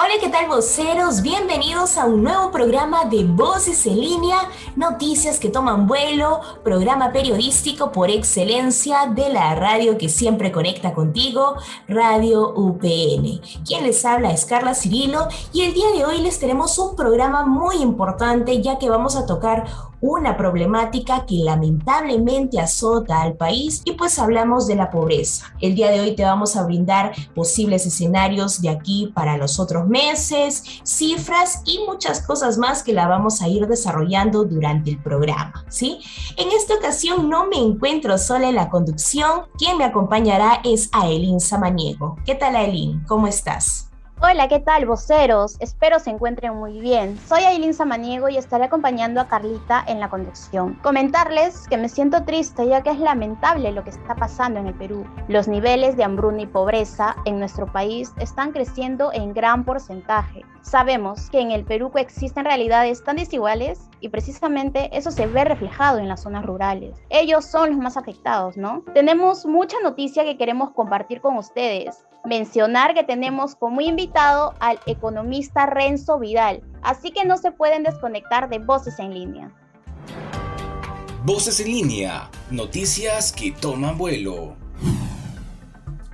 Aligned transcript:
Hola, 0.00 0.12
¿qué 0.20 0.28
tal 0.28 0.46
voceros? 0.46 1.22
Bienvenidos 1.22 1.98
a 1.98 2.04
un 2.04 2.22
nuevo 2.22 2.52
programa 2.52 3.06
de 3.06 3.24
Voces 3.24 3.84
en 3.84 4.00
línea, 4.00 4.38
noticias 4.76 5.40
que 5.40 5.48
toman 5.48 5.88
vuelo, 5.88 6.40
programa 6.62 7.10
periodístico 7.10 7.90
por 7.90 8.08
excelencia 8.08 9.12
de 9.12 9.28
la 9.28 9.56
radio 9.56 9.98
que 9.98 10.08
siempre 10.08 10.52
conecta 10.52 10.94
contigo, 10.94 11.56
Radio 11.88 12.54
UPN. 12.54 13.40
Quien 13.66 13.82
les 13.82 14.04
habla 14.04 14.30
es 14.30 14.44
Carla 14.44 14.76
Cirilo 14.76 15.26
y 15.52 15.62
el 15.62 15.74
día 15.74 15.90
de 15.90 16.04
hoy 16.04 16.18
les 16.18 16.38
tenemos 16.38 16.78
un 16.78 16.94
programa 16.94 17.44
muy 17.44 17.78
importante 17.82 18.62
ya 18.62 18.78
que 18.78 18.88
vamos 18.88 19.16
a 19.16 19.26
tocar 19.26 19.64
una 20.00 20.36
problemática 20.36 21.26
que 21.26 21.36
lamentablemente 21.36 22.60
azota 22.60 23.22
al 23.22 23.34
país 23.34 23.82
y 23.84 23.92
pues 23.92 24.18
hablamos 24.18 24.66
de 24.66 24.76
la 24.76 24.90
pobreza. 24.90 25.52
El 25.60 25.74
día 25.74 25.90
de 25.90 26.00
hoy 26.00 26.14
te 26.14 26.24
vamos 26.24 26.56
a 26.56 26.64
brindar 26.64 27.12
posibles 27.34 27.86
escenarios 27.86 28.60
de 28.60 28.68
aquí 28.68 29.10
para 29.14 29.36
los 29.36 29.58
otros 29.58 29.88
meses, 29.88 30.62
cifras 30.82 31.62
y 31.64 31.80
muchas 31.86 32.20
cosas 32.22 32.58
más 32.58 32.82
que 32.82 32.92
la 32.92 33.08
vamos 33.08 33.42
a 33.42 33.48
ir 33.48 33.66
desarrollando 33.66 34.44
durante 34.44 34.90
el 34.90 35.02
programa, 35.02 35.64
¿sí? 35.68 36.00
En 36.36 36.48
esta 36.52 36.74
ocasión 36.74 37.28
no 37.28 37.46
me 37.46 37.56
encuentro 37.56 38.18
sola 38.18 38.48
en 38.48 38.54
la 38.54 38.70
conducción, 38.70 39.42
quien 39.56 39.78
me 39.78 39.84
acompañará 39.84 40.60
es 40.64 40.88
Aelín 40.92 41.40
Samaniego. 41.40 42.16
¿Qué 42.24 42.34
tal 42.34 42.56
Aelín? 42.56 43.02
¿Cómo 43.06 43.26
estás? 43.26 43.87
Hola, 44.20 44.48
¿qué 44.48 44.58
tal, 44.58 44.84
voceros? 44.84 45.56
Espero 45.60 46.00
se 46.00 46.10
encuentren 46.10 46.52
muy 46.56 46.80
bien. 46.80 47.16
Soy 47.28 47.44
Aileen 47.44 47.72
Samaniego 47.72 48.28
y 48.28 48.36
estaré 48.36 48.64
acompañando 48.64 49.20
a 49.20 49.28
Carlita 49.28 49.84
en 49.86 50.00
la 50.00 50.10
conducción. 50.10 50.74
Comentarles 50.82 51.68
que 51.68 51.76
me 51.76 51.88
siento 51.88 52.24
triste 52.24 52.66
ya 52.66 52.82
que 52.82 52.90
es 52.90 52.98
lamentable 52.98 53.70
lo 53.70 53.84
que 53.84 53.90
está 53.90 54.16
pasando 54.16 54.58
en 54.58 54.66
el 54.66 54.74
Perú. 54.74 55.06
Los 55.28 55.46
niveles 55.46 55.96
de 55.96 56.02
hambruna 56.02 56.42
y 56.42 56.46
pobreza 56.46 57.14
en 57.26 57.38
nuestro 57.38 57.66
país 57.66 58.12
están 58.18 58.50
creciendo 58.50 59.12
en 59.12 59.34
gran 59.34 59.64
porcentaje. 59.64 60.44
Sabemos 60.62 61.30
que 61.30 61.38
en 61.38 61.52
el 61.52 61.64
Perú 61.64 61.92
coexisten 61.92 62.44
realidades 62.44 63.04
tan 63.04 63.16
desiguales 63.16 63.88
y 64.00 64.08
precisamente 64.08 64.90
eso 64.98 65.12
se 65.12 65.28
ve 65.28 65.44
reflejado 65.44 65.98
en 65.98 66.08
las 66.08 66.24
zonas 66.24 66.44
rurales. 66.44 67.00
Ellos 67.08 67.44
son 67.44 67.70
los 67.70 67.78
más 67.78 67.96
afectados, 67.96 68.56
¿no? 68.56 68.82
Tenemos 68.94 69.46
mucha 69.46 69.76
noticia 69.80 70.24
que 70.24 70.36
queremos 70.36 70.72
compartir 70.72 71.20
con 71.20 71.36
ustedes. 71.36 72.04
Mencionar 72.24 72.92
que 72.94 73.04
tenemos 73.04 73.54
como 73.54 73.80
invitado 73.80 74.54
al 74.60 74.78
economista 74.86 75.66
Renzo 75.66 76.18
Vidal, 76.18 76.62
así 76.82 77.10
que 77.10 77.24
no 77.24 77.38
se 77.38 77.52
pueden 77.52 77.84
desconectar 77.84 78.48
de 78.48 78.58
Voces 78.58 78.98
en 78.98 79.14
línea. 79.14 79.50
Voces 81.24 81.60
en 81.60 81.68
línea, 81.68 82.30
noticias 82.50 83.32
que 83.32 83.52
toman 83.52 83.96
vuelo. 83.96 84.57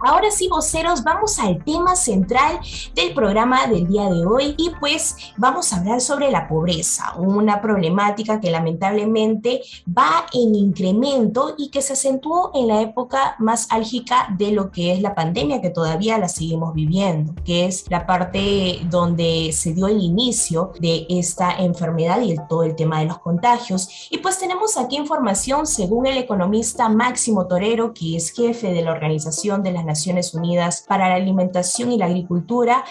Ahora 0.06 0.30
sí, 0.30 0.48
voceros, 0.48 1.02
vamos 1.02 1.38
al 1.38 1.64
tema 1.64 1.96
central 1.96 2.60
del 2.94 3.14
programa 3.14 3.66
del 3.66 3.88
día 3.88 4.04
de 4.10 4.26
hoy 4.26 4.54
y 4.58 4.70
pues 4.78 5.16
vamos 5.38 5.72
a 5.72 5.78
hablar 5.78 6.02
sobre 6.02 6.30
la 6.30 6.46
pobreza, 6.46 7.14
una 7.16 7.62
problemática 7.62 8.38
que 8.38 8.50
lamentablemente 8.50 9.62
va 9.88 10.26
en 10.34 10.54
incremento 10.56 11.54
y 11.56 11.70
que 11.70 11.80
se 11.80 11.94
acentuó 11.94 12.50
en 12.52 12.68
la 12.68 12.82
época 12.82 13.34
más 13.38 13.66
álgica 13.70 14.28
de 14.36 14.52
lo 14.52 14.70
que 14.70 14.92
es 14.92 15.00
la 15.00 15.14
pandemia, 15.14 15.62
que 15.62 15.70
todavía 15.70 16.18
la 16.18 16.28
seguimos 16.28 16.74
viviendo, 16.74 17.34
que 17.42 17.64
es 17.64 17.86
la 17.88 18.04
parte 18.04 18.80
donde 18.90 19.52
se 19.54 19.72
dio 19.72 19.86
el 19.86 20.02
inicio 20.02 20.72
de 20.80 21.06
esta 21.08 21.50
enfermedad 21.56 22.20
y 22.20 22.36
todo 22.46 22.64
el 22.64 22.76
tema 22.76 23.00
de 23.00 23.06
los 23.06 23.20
contagios. 23.20 23.88
Y 24.10 24.18
pues 24.18 24.38
tenemos 24.38 24.76
aquí 24.76 24.96
información 24.96 25.66
según 25.66 26.04
el 26.04 26.18
economista 26.18 26.90
Máximo 26.90 27.46
Torero, 27.46 27.94
que 27.94 28.16
es 28.16 28.32
jefe 28.32 28.74
de 28.74 28.82
la 28.82 28.92
Organización 28.92 29.62
de 29.62 29.72
las 29.72 29.82
Naciones 29.82 29.93
Unidas 30.34 30.84
para 30.86 31.08
la 31.08 31.16
Alimentación 31.16 31.92
y 31.92 31.98
la 31.98 32.06
Agricultura, 32.06 32.84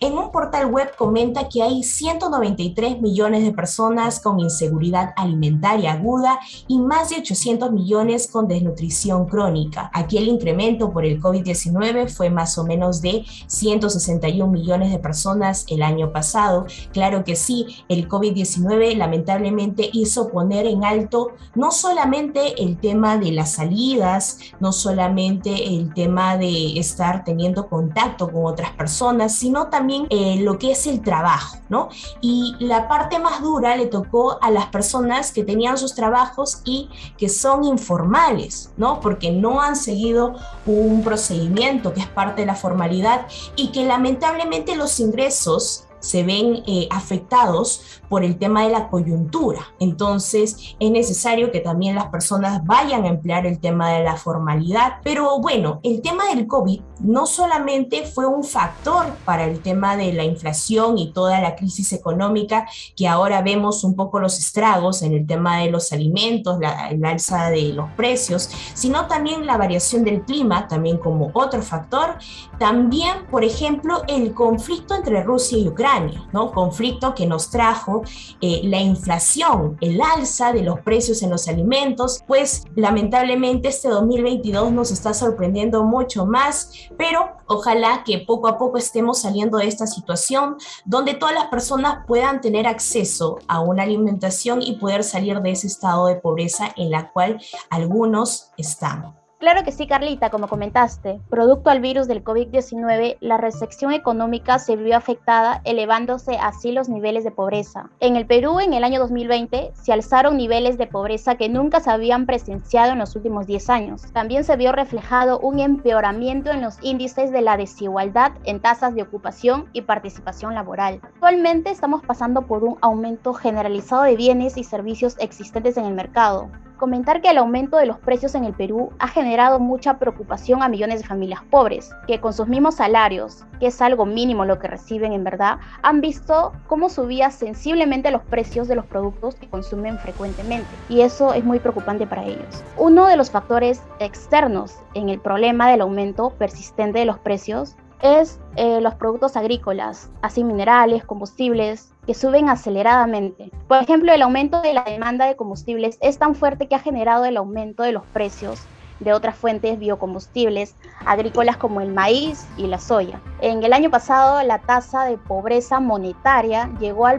en 0.00 0.18
un 0.18 0.30
portal 0.30 0.66
web 0.66 0.94
comenta 0.96 1.48
que 1.48 1.62
hay 1.62 1.82
193 1.82 3.00
millones 3.00 3.44
de 3.44 3.52
personas 3.52 4.20
con 4.20 4.40
inseguridad 4.40 5.12
alimentaria 5.16 5.92
aguda 5.92 6.38
y 6.68 6.78
más 6.78 7.10
de 7.10 7.16
800 7.16 7.72
millones 7.72 8.28
con 8.28 8.48
desnutrición 8.48 9.26
crónica. 9.26 9.90
Aquí 9.92 10.18
el 10.18 10.28
incremento 10.28 10.92
por 10.92 11.04
el 11.04 11.20
COVID-19 11.20 12.08
fue 12.08 12.30
más 12.30 12.58
o 12.58 12.64
menos 12.64 13.00
de 13.00 13.24
161 13.46 14.50
millones 14.50 14.90
de 14.90 14.98
personas 14.98 15.64
el 15.68 15.82
año 15.82 16.12
pasado. 16.12 16.66
Claro 16.92 17.24
que 17.24 17.36
sí, 17.36 17.84
el 17.88 18.08
COVID-19 18.08 18.96
lamentablemente 18.96 19.90
hizo 19.92 20.30
poner 20.30 20.66
en 20.66 20.84
alto 20.84 21.32
no 21.54 21.70
solamente 21.70 22.62
el 22.62 22.78
tema 22.78 23.18
de 23.18 23.32
las 23.32 23.52
salidas, 23.52 24.38
no 24.60 24.72
solamente 24.72 25.68
el 25.74 25.92
tema 25.94 26.36
de 26.40 26.78
estar 26.78 27.24
teniendo 27.24 27.68
contacto 27.68 28.30
con 28.30 28.46
otras 28.46 28.72
personas, 28.72 29.34
sino 29.34 29.68
también 29.68 30.06
eh, 30.10 30.38
lo 30.40 30.58
que 30.58 30.72
es 30.72 30.86
el 30.88 31.02
trabajo, 31.02 31.58
¿no? 31.68 31.88
Y 32.20 32.56
la 32.58 32.88
parte 32.88 33.18
más 33.18 33.40
dura 33.42 33.76
le 33.76 33.86
tocó 33.86 34.38
a 34.42 34.50
las 34.50 34.66
personas 34.66 35.30
que 35.32 35.44
tenían 35.44 35.78
sus 35.78 35.94
trabajos 35.94 36.62
y 36.64 36.88
que 37.16 37.28
son 37.28 37.64
informales, 37.64 38.72
¿no? 38.76 39.00
Porque 39.00 39.30
no 39.30 39.60
han 39.60 39.76
seguido 39.76 40.34
un 40.66 41.04
procedimiento 41.04 41.94
que 41.94 42.00
es 42.00 42.08
parte 42.08 42.42
de 42.42 42.46
la 42.46 42.56
formalidad 42.56 43.26
y 43.54 43.68
que 43.68 43.84
lamentablemente 43.84 44.74
los 44.74 44.98
ingresos 44.98 45.86
se 46.00 46.22
ven 46.22 46.62
eh, 46.66 46.88
afectados 46.90 48.00
por 48.08 48.24
el 48.24 48.38
tema 48.38 48.64
de 48.64 48.70
la 48.70 48.88
coyuntura. 48.88 49.60
Entonces 49.78 50.74
es 50.78 50.90
necesario 50.90 51.52
que 51.52 51.60
también 51.60 51.94
las 51.94 52.08
personas 52.08 52.64
vayan 52.64 53.04
a 53.04 53.08
emplear 53.08 53.46
el 53.46 53.60
tema 53.60 53.92
de 53.92 54.02
la 54.02 54.16
formalidad. 54.16 54.94
Pero 55.04 55.38
bueno, 55.38 55.80
el 55.82 56.02
tema 56.02 56.26
del 56.26 56.46
COVID 56.46 56.80
no 57.00 57.26
solamente 57.26 58.04
fue 58.04 58.26
un 58.26 58.44
factor 58.44 59.06
para 59.24 59.44
el 59.44 59.60
tema 59.60 59.96
de 59.96 60.12
la 60.12 60.24
inflación 60.24 60.98
y 60.98 61.12
toda 61.12 61.40
la 61.40 61.54
crisis 61.54 61.92
económica 61.92 62.66
que 62.96 63.06
ahora 63.06 63.42
vemos 63.42 63.84
un 63.84 63.94
poco 63.94 64.18
los 64.18 64.38
estragos 64.38 65.02
en 65.02 65.14
el 65.14 65.26
tema 65.26 65.58
de 65.58 65.70
los 65.70 65.92
alimentos, 65.92 66.58
la, 66.58 66.90
el 66.90 67.04
alza 67.04 67.50
de 67.50 67.72
los 67.72 67.90
precios, 67.92 68.50
sino 68.74 69.06
también 69.06 69.46
la 69.46 69.56
variación 69.56 70.04
del 70.04 70.22
clima, 70.22 70.68
también 70.68 70.98
como 70.98 71.30
otro 71.34 71.62
factor. 71.62 72.16
También, 72.58 73.26
por 73.30 73.44
ejemplo, 73.44 74.02
el 74.08 74.34
conflicto 74.34 74.94
entre 74.94 75.22
Rusia 75.22 75.58
y 75.58 75.68
Ucrania, 75.68 75.89
¿no? 76.32 76.52
Conflicto 76.52 77.14
que 77.14 77.26
nos 77.26 77.50
trajo 77.50 78.02
eh, 78.40 78.60
la 78.64 78.80
inflación, 78.80 79.76
el 79.80 80.00
alza 80.00 80.52
de 80.52 80.62
los 80.62 80.80
precios 80.80 81.22
en 81.22 81.30
los 81.30 81.48
alimentos, 81.48 82.22
pues 82.26 82.64
lamentablemente 82.76 83.68
este 83.68 83.88
2022 83.88 84.72
nos 84.72 84.90
está 84.90 85.14
sorprendiendo 85.14 85.82
mucho 85.84 86.26
más, 86.26 86.72
pero 86.96 87.36
ojalá 87.46 88.04
que 88.04 88.18
poco 88.18 88.48
a 88.48 88.58
poco 88.58 88.78
estemos 88.78 89.20
saliendo 89.20 89.58
de 89.58 89.66
esta 89.66 89.86
situación 89.86 90.56
donde 90.84 91.14
todas 91.14 91.34
las 91.34 91.46
personas 91.46 92.04
puedan 92.06 92.40
tener 92.40 92.66
acceso 92.66 93.38
a 93.48 93.60
una 93.60 93.82
alimentación 93.82 94.62
y 94.62 94.76
poder 94.76 95.04
salir 95.04 95.40
de 95.40 95.50
ese 95.50 95.66
estado 95.66 96.06
de 96.06 96.16
pobreza 96.16 96.72
en 96.76 96.90
la 96.90 97.10
cual 97.10 97.40
algunos 97.70 98.50
estamos. 98.56 99.19
Claro 99.40 99.64
que 99.64 99.72
sí, 99.72 99.86
Carlita, 99.86 100.28
como 100.28 100.48
comentaste. 100.48 101.18
Producto 101.30 101.70
al 101.70 101.80
virus 101.80 102.06
del 102.06 102.22
COVID-19, 102.22 103.16
la 103.20 103.38
recesión 103.38 103.90
económica 103.90 104.58
se 104.58 104.76
vio 104.76 104.94
afectada, 104.94 105.62
elevándose 105.64 106.36
así 106.36 106.72
los 106.72 106.90
niveles 106.90 107.24
de 107.24 107.30
pobreza. 107.30 107.88
En 108.00 108.16
el 108.16 108.26
Perú, 108.26 108.60
en 108.60 108.74
el 108.74 108.84
año 108.84 109.00
2020, 109.00 109.70
se 109.72 109.94
alzaron 109.94 110.36
niveles 110.36 110.76
de 110.76 110.86
pobreza 110.86 111.36
que 111.36 111.48
nunca 111.48 111.80
se 111.80 111.90
habían 111.90 112.26
presenciado 112.26 112.92
en 112.92 112.98
los 112.98 113.16
últimos 113.16 113.46
10 113.46 113.70
años. 113.70 114.02
También 114.12 114.44
se 114.44 114.56
vio 114.56 114.72
reflejado 114.72 115.38
un 115.38 115.58
empeoramiento 115.58 116.50
en 116.50 116.60
los 116.60 116.76
índices 116.82 117.32
de 117.32 117.40
la 117.40 117.56
desigualdad 117.56 118.32
en 118.44 118.60
tasas 118.60 118.94
de 118.94 119.04
ocupación 119.04 119.70
y 119.72 119.80
participación 119.80 120.54
laboral. 120.54 121.00
Actualmente 121.02 121.70
estamos 121.70 122.02
pasando 122.04 122.42
por 122.42 122.62
un 122.62 122.76
aumento 122.82 123.32
generalizado 123.32 124.02
de 124.02 124.16
bienes 124.16 124.58
y 124.58 124.64
servicios 124.64 125.16
existentes 125.18 125.78
en 125.78 125.86
el 125.86 125.94
mercado 125.94 126.50
comentar 126.80 127.20
que 127.20 127.28
el 127.28 127.36
aumento 127.36 127.76
de 127.76 127.84
los 127.84 127.98
precios 127.98 128.34
en 128.34 128.44
el 128.44 128.54
Perú 128.54 128.90
ha 128.98 129.06
generado 129.06 129.60
mucha 129.60 129.98
preocupación 129.98 130.62
a 130.62 130.68
millones 130.68 131.02
de 131.02 131.06
familias 131.06 131.42
pobres, 131.50 131.90
que 132.08 132.20
con 132.20 132.32
sus 132.32 132.48
mismos 132.48 132.76
salarios, 132.76 133.44
que 133.60 133.66
es 133.66 133.82
algo 133.82 134.06
mínimo 134.06 134.46
lo 134.46 134.58
que 134.58 134.66
reciben 134.66 135.12
en 135.12 135.22
verdad, 135.22 135.58
han 135.82 136.00
visto 136.00 136.52
cómo 136.66 136.88
subía 136.88 137.30
sensiblemente 137.30 138.10
los 138.10 138.22
precios 138.22 138.66
de 138.66 138.76
los 138.76 138.86
productos 138.86 139.34
que 139.34 139.48
consumen 139.48 139.98
frecuentemente. 139.98 140.66
Y 140.88 141.02
eso 141.02 141.34
es 141.34 141.44
muy 141.44 141.58
preocupante 141.58 142.06
para 142.06 142.24
ellos. 142.24 142.64
Uno 142.78 143.06
de 143.06 143.18
los 143.18 143.30
factores 143.30 143.82
externos 143.98 144.78
en 144.94 145.10
el 145.10 145.20
problema 145.20 145.70
del 145.70 145.82
aumento 145.82 146.30
persistente 146.30 147.00
de 147.00 147.04
los 147.04 147.18
precios 147.18 147.76
es 148.02 148.40
eh, 148.56 148.80
los 148.80 148.94
productos 148.94 149.36
agrícolas, 149.36 150.10
así 150.22 150.44
minerales, 150.44 151.04
combustibles, 151.04 151.92
que 152.06 152.14
suben 152.14 152.48
aceleradamente. 152.48 153.50
Por 153.68 153.82
ejemplo, 153.82 154.12
el 154.12 154.22
aumento 154.22 154.60
de 154.62 154.74
la 154.74 154.84
demanda 154.84 155.26
de 155.26 155.36
combustibles 155.36 155.98
es 156.00 156.18
tan 156.18 156.34
fuerte 156.34 156.66
que 156.66 156.74
ha 156.74 156.80
generado 156.80 157.24
el 157.24 157.36
aumento 157.36 157.82
de 157.82 157.92
los 157.92 158.04
precios 158.06 158.60
de 159.00 159.12
otras 159.12 159.34
fuentes 159.34 159.78
biocombustibles 159.78 160.76
agrícolas 161.06 161.56
como 161.56 161.80
el 161.80 161.92
maíz 161.92 162.46
y 162.56 162.66
la 162.66 162.78
soya. 162.78 163.20
En 163.40 163.62
el 163.62 163.72
año 163.72 163.90
pasado 163.90 164.42
la 164.42 164.58
tasa 164.58 165.04
de 165.04 165.16
pobreza 165.16 165.80
monetaria 165.80 166.70
llegó 166.78 167.06
al 167.06 167.18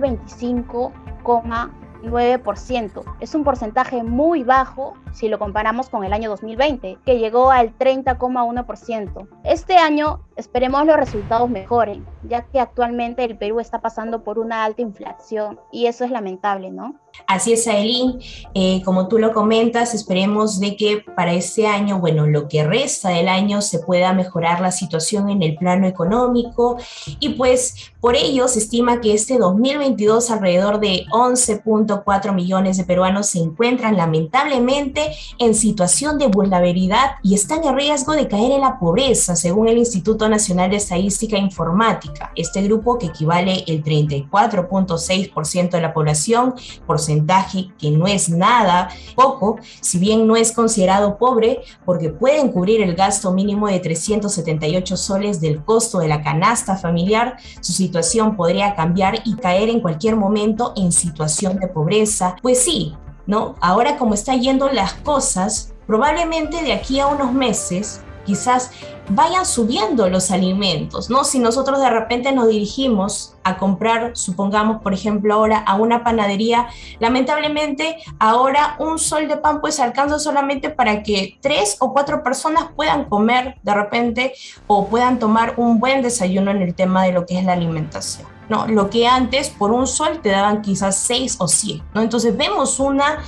25,9%. 2.01 3.03
Es 3.19 3.35
un 3.35 3.43
porcentaje 3.43 4.03
muy 4.03 4.43
bajo 4.43 4.93
si 5.13 5.29
lo 5.29 5.39
comparamos 5.39 5.89
con 5.89 6.03
el 6.03 6.13
año 6.13 6.29
2020, 6.29 6.97
que 7.05 7.19
llegó 7.19 7.51
al 7.51 7.77
30,1%. 7.77 9.27
Este 9.43 9.77
año 9.77 10.21
esperemos 10.35 10.85
los 10.85 10.95
resultados 10.95 11.49
mejoren, 11.49 12.05
ya 12.23 12.43
que 12.43 12.59
actualmente 12.59 13.23
el 13.23 13.37
Perú 13.37 13.59
está 13.59 13.79
pasando 13.79 14.23
por 14.23 14.39
una 14.39 14.63
alta 14.63 14.81
inflación 14.81 15.59
y 15.71 15.87
eso 15.87 16.05
es 16.05 16.11
lamentable, 16.11 16.71
¿no? 16.71 16.95
Así 17.27 17.53
es, 17.53 17.67
Ailín. 17.67 18.19
Eh, 18.53 18.81
como 18.83 19.07
tú 19.07 19.17
lo 19.17 19.33
comentas, 19.33 19.93
esperemos 19.93 20.59
de 20.59 20.75
que 20.75 21.03
para 21.15 21.33
este 21.33 21.67
año, 21.67 21.99
bueno, 21.99 22.27
lo 22.27 22.47
que 22.47 22.63
resta 22.63 23.09
del 23.09 23.27
año 23.27 23.61
se 23.61 23.79
pueda 23.79 24.13
mejorar 24.13 24.59
la 24.59 24.71
situación 24.71 25.29
en 25.29 25.41
el 25.41 25.55
plano 25.55 25.87
económico 25.87 26.77
y 27.19 27.29
pues 27.29 27.91
por 28.01 28.15
ello 28.15 28.47
se 28.47 28.59
estima 28.59 28.99
que 28.99 29.13
este 29.13 29.37
2022 29.37 30.31
alrededor 30.31 30.79
de 30.79 31.05
11.4 31.11 32.33
millones 32.33 32.77
de 32.77 32.83
peruanos 32.83 33.27
se 33.27 33.39
encuentran 33.39 33.95
lamentablemente 33.95 35.11
en 35.37 35.53
situación 35.53 36.17
de 36.17 36.27
vulnerabilidad 36.27 37.11
y 37.23 37.35
están 37.35 37.63
en 37.63 37.75
riesgo 37.75 38.13
de 38.13 38.27
caer 38.27 38.51
en 38.51 38.61
la 38.61 38.79
pobreza, 38.79 39.35
según 39.35 39.67
el 39.67 39.77
Instituto 39.77 40.27
Nacional 40.27 40.71
de 40.71 40.77
Estadística 40.77 41.37
e 41.37 41.41
Informática. 41.41 42.31
Este 42.35 42.61
grupo, 42.63 42.97
que 42.97 43.07
equivale 43.07 43.63
el 43.67 43.83
34.6% 43.83 45.69
de 45.69 45.81
la 45.81 45.93
población, 45.93 46.55
porcentaje 47.01 47.71
que 47.79 47.89
no 47.89 48.05
es 48.05 48.29
nada 48.29 48.89
poco, 49.15 49.57
si 49.81 49.97
bien 49.97 50.27
no 50.27 50.35
es 50.35 50.51
considerado 50.51 51.17
pobre, 51.17 51.61
porque 51.83 52.09
pueden 52.09 52.51
cubrir 52.51 52.79
el 52.81 52.95
gasto 52.95 53.31
mínimo 53.31 53.67
de 53.67 53.79
378 53.79 54.95
soles 54.97 55.41
del 55.41 55.63
costo 55.63 55.97
de 55.97 56.07
la 56.07 56.21
canasta 56.21 56.77
familiar, 56.77 57.37
su 57.59 57.73
situación 57.73 58.35
podría 58.35 58.75
cambiar 58.75 59.15
y 59.25 59.35
caer 59.35 59.69
en 59.69 59.79
cualquier 59.79 60.15
momento 60.15 60.73
en 60.77 60.91
situación 60.91 61.57
de 61.57 61.67
pobreza. 61.67 62.35
Pues 62.43 62.59
sí, 62.59 62.93
¿no? 63.25 63.55
Ahora 63.61 63.97
como 63.97 64.13
están 64.13 64.39
yendo 64.39 64.69
las 64.69 64.93
cosas, 64.93 65.73
probablemente 65.87 66.61
de 66.61 66.73
aquí 66.73 66.99
a 66.99 67.07
unos 67.07 67.33
meses 67.33 68.01
quizás 68.27 68.69
vayan 69.13 69.45
subiendo 69.45 70.09
los 70.09 70.31
alimentos, 70.31 71.09
¿no? 71.09 71.23
Si 71.23 71.39
nosotros 71.39 71.79
de 71.79 71.89
repente 71.89 72.31
nos 72.31 72.47
dirigimos 72.47 73.35
a 73.43 73.57
comprar, 73.57 74.11
supongamos, 74.15 74.81
por 74.81 74.93
ejemplo, 74.93 75.33
ahora 75.33 75.59
a 75.59 75.75
una 75.75 76.03
panadería, 76.03 76.67
lamentablemente 76.99 77.97
ahora 78.19 78.75
un 78.79 78.99
sol 78.99 79.27
de 79.27 79.37
pan 79.37 79.61
pues 79.61 79.79
alcanza 79.79 80.19
solamente 80.19 80.69
para 80.69 81.03
que 81.03 81.37
tres 81.41 81.77
o 81.79 81.93
cuatro 81.93 82.23
personas 82.23 82.69
puedan 82.75 83.05
comer 83.05 83.55
de 83.63 83.73
repente 83.73 84.33
o 84.67 84.87
puedan 84.87 85.19
tomar 85.19 85.55
un 85.57 85.79
buen 85.79 86.01
desayuno 86.01 86.51
en 86.51 86.61
el 86.61 86.75
tema 86.75 87.03
de 87.03 87.11
lo 87.11 87.25
que 87.25 87.37
es 87.37 87.45
la 87.45 87.53
alimentación. 87.53 88.27
¿no? 88.49 88.67
Lo 88.67 88.89
que 88.89 89.07
antes 89.07 89.49
por 89.49 89.71
un 89.71 89.87
sol 89.87 90.19
te 90.21 90.29
daban 90.29 90.61
quizás 90.61 90.97
seis 90.97 91.37
o 91.39 91.47
siete, 91.47 91.83
¿no? 91.93 92.01
Entonces 92.01 92.35
vemos 92.35 92.81
una 92.81 93.19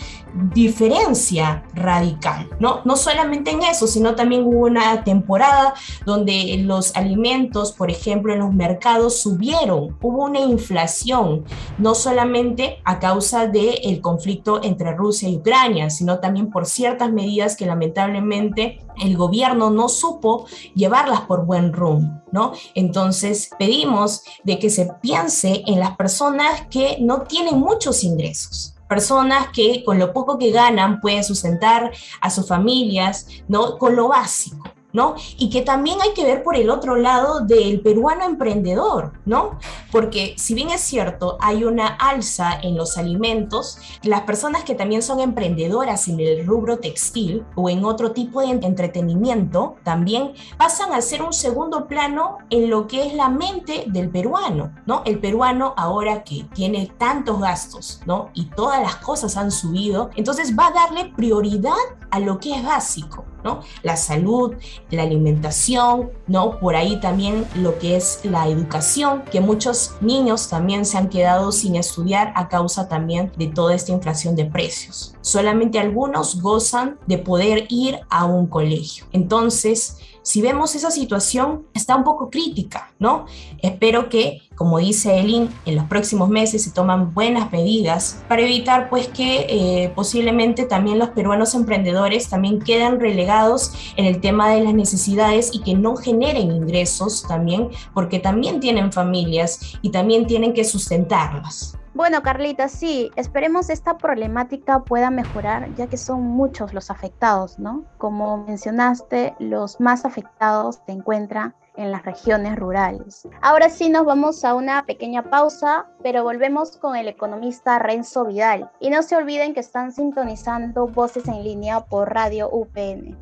diferencia 0.53 1.63
radical, 1.74 2.50
¿no? 2.59 2.81
No 2.85 2.95
solamente 2.95 3.51
en 3.51 3.63
eso, 3.63 3.88
sino 3.88 4.15
también 4.15 4.44
hubo 4.45 4.65
una 4.65 5.03
temporada 5.03 5.74
donde 6.06 6.57
los 6.63 6.95
alimentos, 6.95 7.71
por 7.71 7.91
ejemplo, 7.91 8.33
en 8.33 8.39
los 8.39 8.53
mercados 8.53 9.19
subieron, 9.19 9.95
hubo 10.01 10.24
una 10.24 10.39
inflación, 10.39 11.45
no 11.77 11.94
solamente 11.95 12.80
a 12.83 13.00
causa 13.00 13.47
del 13.47 14.01
conflicto 14.01 14.63
entre 14.63 14.94
Rusia 14.94 15.30
y 15.30 15.38
Ucrania, 15.38 15.89
sino 15.89 16.19
también 16.19 16.50
por 16.50 16.65
ciertas 16.65 17.12
medidas 17.12 17.56
que 17.56 17.65
lamentablemente 17.65 18.80
el 19.01 19.18
gobierno 19.18 19.69
no 19.69 19.89
supo 19.89 20.45
llevarlas 20.75 21.21
por 21.21 21.45
buen 21.45 21.74
rumbo, 21.74 22.21
¿no? 22.31 22.53
Entonces 22.75 23.50
pedimos 23.57 24.24
de 24.44 24.59
que 24.59 24.69
se 24.69 24.91
piense 25.01 25.63
en 25.68 25.80
las 25.80 25.95
personas 25.95 26.68
que 26.69 26.97
no 27.00 27.21
tienen 27.21 27.59
muchos 27.59 28.03
ingresos 28.03 28.72
personas 28.88 29.47
que 29.50 29.83
con 29.83 30.00
lo 30.00 30.13
poco 30.13 30.38
que 30.38 30.51
ganan 30.51 31.00
pueden 31.01 31.24
sustentar 31.24 31.91
a 32.21 32.30
sus 32.30 32.47
familias, 32.47 33.27
¿no? 33.47 33.77
Con 33.77 33.95
lo 33.95 34.09
básico. 34.09 34.63
¿No? 34.94 35.16
Y 35.38 35.50
que 35.50 35.62
también 35.62 36.00
hay 36.01 36.13
que 36.13 36.24
ver 36.24 36.44
por 36.44 36.56
el 36.56 36.69
otro 36.69 36.95
lado 36.95 37.42
del 37.42 37.81
peruano 37.81 38.24
emprendedor, 38.24 39.13
¿no? 39.25 39.60
Porque 39.92 40.36
si 40.38 40.54
bien 40.54 40.69
es 40.69 40.81
cierto, 40.81 41.38
hay 41.42 41.66
una 41.66 41.88
alza 41.88 42.60
en 42.62 42.78
los 42.78 42.98
alimentos, 42.98 43.78
las 44.04 44.22
personas 44.22 44.63
que 44.63 44.75
también 44.75 45.01
son 45.01 45.19
emprendedoras 45.19 46.07
en 46.07 46.19
el 46.19 46.45
rubro 46.45 46.78
textil 46.78 47.44
o 47.56 47.69
en 47.69 47.84
otro 47.84 48.12
tipo 48.12 48.40
de 48.42 48.48
entretenimiento, 48.48 49.75
también 49.84 50.34
pasan 50.57 50.94
a 50.94 51.01
ser 51.01 51.22
un 51.22 51.34
segundo 51.34 51.88
plano 51.88 52.38
en 52.50 52.69
lo 52.69 52.88
que 52.88 53.06
es 53.06 53.13
la 53.13 53.30
mente 53.30 53.84
del 53.88 54.10
peruano, 54.10 54.74
¿no? 54.86 55.01
El 55.06 55.19
peruano 55.19 55.74
ahora 55.75 56.24
que 56.24 56.45
tiene 56.54 56.92
tantos 56.98 57.40
gastos. 57.40 58.00
Y 58.34 58.45
todas 58.45 58.81
las 58.81 58.98
cosas 58.98 59.38
han 59.38 59.50
subido, 59.50 60.10
entonces 60.16 60.56
va 60.57 60.68
a 60.68 60.72
darle 60.72 61.12
prioridad 61.16 61.74
a 62.12 62.19
lo 62.19 62.40
que 62.40 62.56
es 62.56 62.63
básico, 62.63 63.25
¿no? 63.44 63.62
La 63.81 63.95
salud, 63.95 64.56
la 64.90 65.04
alimentación, 65.04 66.12
¿no? 66.28 66.60
Por 66.60 66.75
ahí 66.75 67.00
también 67.00 67.45
lo 67.56 67.78
que 67.80 67.95
es 67.95 68.22
la 68.24 68.48
educación, 68.48 69.24
que 69.31 69.42
muchos 69.42 69.95
niños 70.01 70.50
también 70.50 70.86
se 70.86 70.98
han 70.98 71.10
quedado 71.10 71.51
sin 71.51 71.75
estudiar 71.75 72.34
a 72.36 72.48
causa 72.48 72.88
también 72.88 73.31
de 73.38 73.48
toda 73.48 73.75
esta 73.75 73.92
inflación 73.92 74.36
de 74.36 74.45
precios. 74.45 75.16
Solamente 75.22 75.80
algunos 75.80 76.42
gozan 76.42 76.98
de 77.07 77.18
poder 77.18 77.66
ir 77.69 78.00
a 78.10 78.25
un 78.25 78.48
colegio. 78.48 79.06
Entonces, 79.12 79.98
si 80.23 80.41
vemos 80.41 80.73
esa 80.73 80.89
situación, 80.89 81.67
está 81.73 81.95
un 81.95 82.03
poco 82.03 82.29
crítica, 82.29 82.91
¿no? 82.97 83.25
Espero 83.61 84.09
que, 84.09 84.41
como 84.55 84.79
dice 84.79 85.19
Elin, 85.19 85.49
en 85.65 85.75
los 85.75 85.85
próximos 85.85 86.29
meses 86.29 86.63
se 86.63 86.71
toman 86.71 87.13
buenas 87.13 87.51
medidas 87.51 88.23
para 88.29 88.42
evitar, 88.42 88.89
pues, 88.89 89.09
que 89.09 89.45
eh, 89.49 89.92
posiblemente 89.94 90.63
también 90.63 90.97
los 90.97 91.09
peruanos 91.09 91.53
emprendedores 91.53 92.30
también 92.30 92.61
queden 92.61 93.01
relegados 93.01 93.73
en 93.97 94.06
el 94.06 94.21
tema 94.21 94.49
de 94.49 94.63
las 94.63 94.73
necesidades 94.73 95.51
y 95.53 95.61
que 95.61 95.75
no 95.75 95.97
generen 95.97 96.51
ingresos 96.51 97.23
también, 97.27 97.69
porque 97.94 98.19
también 98.19 98.61
tienen 98.61 98.94
familias 98.94 99.77
y 99.81 99.89
también 99.89 100.25
tienen 100.25 100.53
que 100.53 100.63
sustentarlas. 100.63 101.77
Bueno, 101.95 102.23
Carlita, 102.23 102.69
sí, 102.69 103.12
esperemos 103.16 103.69
esta 103.69 104.00
problemática 104.00 104.80
pueda 104.80 105.12
mejorar, 105.12 105.76
ya 105.76 105.85
que 105.85 105.97
son 105.97 106.23
muchos 106.23 106.73
los 106.73 106.90
afectados, 106.90 107.59
¿no? 107.59 107.83
Como 108.00 108.45
mencionaste, 108.45 109.35
los 109.38 109.80
más 109.80 110.04
afectados 110.04 110.80
se 110.88 110.92
encuentran 110.92 111.54
en 111.76 111.92
las 111.92 112.04
regiones 112.04 112.56
rurales. 112.56 113.28
Ahora 113.42 113.69
sí 113.69 113.90
nos 113.90 114.06
vamos 114.06 114.44
a 114.44 114.56
una 114.56 114.85
pequeña 114.88 115.30
pausa, 115.30 115.85
pero 116.02 116.23
volvemos 116.23 116.78
con 116.78 116.95
el 116.95 117.07
economista 117.07 117.78
Renzo 117.78 118.26
Vidal. 118.26 118.71
Y 118.80 118.90
no 118.90 119.04
se 119.04 119.16
olviden 119.16 119.54
que 119.54 119.59
están 119.59 119.92
sintonizando 119.92 120.88
Voces 120.88 121.28
en 121.28 121.44
línea 121.44 121.81
por 121.81 122.12
Radio 122.12 122.50
UPN. 122.52 123.16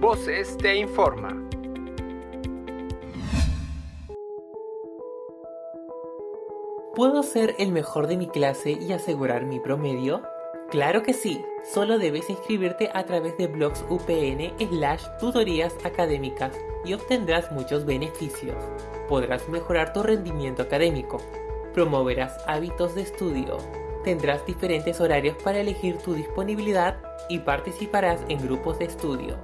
Voces 0.00 0.56
te 0.58 0.76
informa. 0.76 1.47
¿Puedo 6.98 7.22
ser 7.22 7.54
el 7.60 7.70
mejor 7.70 8.08
de 8.08 8.16
mi 8.16 8.26
clase 8.26 8.72
y 8.72 8.90
asegurar 8.90 9.46
mi 9.46 9.60
promedio? 9.60 10.24
Claro 10.68 11.04
que 11.04 11.12
sí, 11.12 11.44
solo 11.72 11.96
debes 11.96 12.28
inscribirte 12.28 12.90
a 12.92 13.04
través 13.04 13.38
de 13.38 13.46
blogs 13.46 13.84
UPN 13.88 14.52
slash 14.68 15.04
tutorías 15.20 15.76
académicas 15.84 16.58
y 16.84 16.94
obtendrás 16.94 17.52
muchos 17.52 17.84
beneficios. 17.84 18.56
Podrás 19.08 19.48
mejorar 19.48 19.92
tu 19.92 20.02
rendimiento 20.02 20.62
académico, 20.62 21.18
promoverás 21.72 22.36
hábitos 22.48 22.96
de 22.96 23.02
estudio, 23.02 23.58
tendrás 24.02 24.44
diferentes 24.44 25.00
horarios 25.00 25.36
para 25.36 25.60
elegir 25.60 25.98
tu 25.98 26.14
disponibilidad 26.14 27.00
y 27.28 27.38
participarás 27.38 28.22
en 28.28 28.42
grupos 28.42 28.80
de 28.80 28.86
estudio. 28.86 29.36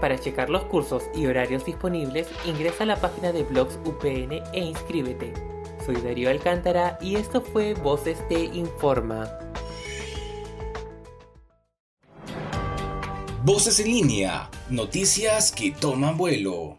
Para 0.00 0.18
checar 0.18 0.48
los 0.48 0.64
cursos 0.64 1.04
y 1.14 1.26
horarios 1.26 1.66
disponibles, 1.66 2.30
ingresa 2.46 2.84
a 2.84 2.86
la 2.86 2.96
página 2.96 3.30
de 3.30 3.42
blogs 3.42 3.78
UPN 3.84 4.42
e 4.54 4.60
inscríbete. 4.60 5.53
Soy 5.84 5.96
Darío 5.96 6.30
Alcántara 6.30 6.96
y 7.02 7.16
esto 7.16 7.42
fue 7.42 7.74
Voces 7.74 8.26
Te 8.26 8.44
Informa. 8.44 9.28
Voces 13.44 13.80
en 13.80 13.88
línea, 13.88 14.48
noticias 14.70 15.52
que 15.52 15.72
toman 15.72 16.16
vuelo. 16.16 16.78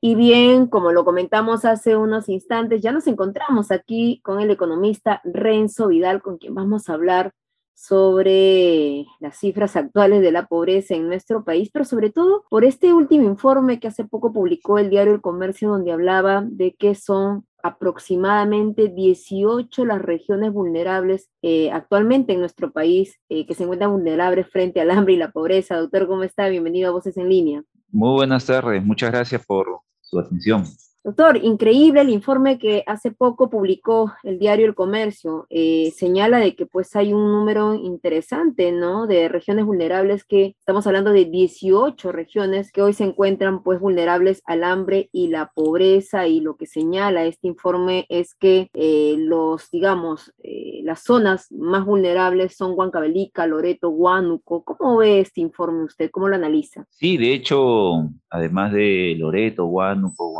Y 0.00 0.14
bien, 0.14 0.68
como 0.68 0.92
lo 0.92 1.04
comentamos 1.04 1.64
hace 1.64 1.96
unos 1.96 2.28
instantes, 2.28 2.80
ya 2.80 2.92
nos 2.92 3.08
encontramos 3.08 3.72
aquí 3.72 4.20
con 4.22 4.40
el 4.40 4.52
economista 4.52 5.20
Renzo 5.24 5.88
Vidal, 5.88 6.22
con 6.22 6.38
quien 6.38 6.54
vamos 6.54 6.88
a 6.88 6.94
hablar 6.94 7.32
sobre 7.78 9.06
las 9.20 9.38
cifras 9.38 9.76
actuales 9.76 10.20
de 10.20 10.32
la 10.32 10.46
pobreza 10.46 10.94
en 10.94 11.06
nuestro 11.06 11.44
país, 11.44 11.70
pero 11.72 11.84
sobre 11.84 12.10
todo 12.10 12.44
por 12.50 12.64
este 12.64 12.92
último 12.92 13.24
informe 13.24 13.78
que 13.78 13.86
hace 13.86 14.04
poco 14.04 14.32
publicó 14.32 14.78
el 14.78 14.90
diario 14.90 15.14
El 15.14 15.20
Comercio, 15.20 15.68
donde 15.68 15.92
hablaba 15.92 16.44
de 16.44 16.74
que 16.74 16.96
son 16.96 17.46
aproximadamente 17.62 18.88
18 18.88 19.84
las 19.84 20.02
regiones 20.02 20.52
vulnerables 20.52 21.28
eh, 21.42 21.70
actualmente 21.70 22.32
en 22.32 22.40
nuestro 22.40 22.72
país 22.72 23.20
eh, 23.28 23.46
que 23.46 23.54
se 23.54 23.62
encuentran 23.62 23.92
vulnerables 23.92 24.48
frente 24.48 24.80
al 24.80 24.90
hambre 24.90 25.14
y 25.14 25.16
la 25.16 25.30
pobreza. 25.30 25.76
Doctor, 25.76 26.08
¿cómo 26.08 26.24
está? 26.24 26.48
Bienvenido 26.48 26.88
a 26.88 26.92
Voces 26.92 27.16
en 27.16 27.28
Línea. 27.28 27.62
Muy 27.90 28.12
buenas 28.12 28.44
tardes, 28.44 28.84
muchas 28.84 29.12
gracias 29.12 29.46
por 29.46 29.66
su 30.00 30.18
atención. 30.18 30.64
Doctor, 31.08 31.38
increíble 31.42 32.02
el 32.02 32.10
informe 32.10 32.58
que 32.58 32.84
hace 32.86 33.10
poco 33.10 33.48
publicó 33.48 34.12
el 34.24 34.38
diario 34.38 34.66
El 34.66 34.74
Comercio. 34.74 35.46
Eh, 35.48 35.90
señala 35.96 36.38
de 36.38 36.54
que 36.54 36.66
pues 36.66 36.94
hay 36.96 37.14
un 37.14 37.32
número 37.32 37.72
interesante, 37.72 38.72
¿no? 38.72 39.06
De 39.06 39.26
regiones 39.30 39.64
vulnerables 39.64 40.26
que 40.26 40.54
estamos 40.58 40.86
hablando 40.86 41.12
de 41.12 41.24
18 41.24 42.12
regiones 42.12 42.70
que 42.70 42.82
hoy 42.82 42.92
se 42.92 43.04
encuentran 43.04 43.62
pues 43.62 43.80
vulnerables 43.80 44.42
al 44.44 44.62
hambre 44.64 45.08
y 45.10 45.28
la 45.28 45.50
pobreza 45.54 46.26
y 46.26 46.40
lo 46.40 46.56
que 46.58 46.66
señala 46.66 47.24
este 47.24 47.48
informe 47.48 48.04
es 48.10 48.34
que 48.34 48.68
eh, 48.74 49.14
los, 49.16 49.70
digamos, 49.70 50.34
eh, 50.42 50.82
las 50.82 51.04
zonas 51.04 51.50
más 51.50 51.86
vulnerables 51.86 52.54
son 52.54 52.74
Huancavelica, 52.76 53.46
Loreto, 53.46 53.88
Huánuco. 53.88 54.62
¿Cómo 54.62 54.98
ve 54.98 55.20
este 55.20 55.40
informe 55.40 55.84
usted? 55.84 56.10
¿Cómo 56.10 56.28
lo 56.28 56.34
analiza? 56.34 56.84
Sí, 56.90 57.16
de 57.16 57.32
hecho, 57.32 58.10
además 58.28 58.74
de 58.74 59.14
Loreto, 59.16 59.64
Huánuco, 59.64 60.34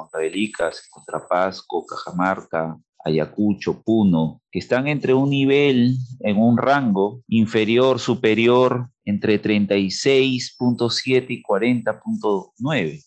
Huancavelica, 0.58 0.88
Contrapasco, 0.90 1.86
Cajamarca, 1.86 2.78
Ayacucho, 3.04 3.82
Puno, 3.82 4.42
que 4.50 4.58
están 4.58 4.88
entre 4.88 5.14
un 5.14 5.30
nivel, 5.30 5.96
en 6.20 6.38
un 6.38 6.58
rango 6.58 7.22
inferior, 7.28 8.00
superior, 8.00 8.90
entre 9.04 9.40
36.7 9.40 11.26
y 11.28 11.42
40.9 11.42 13.04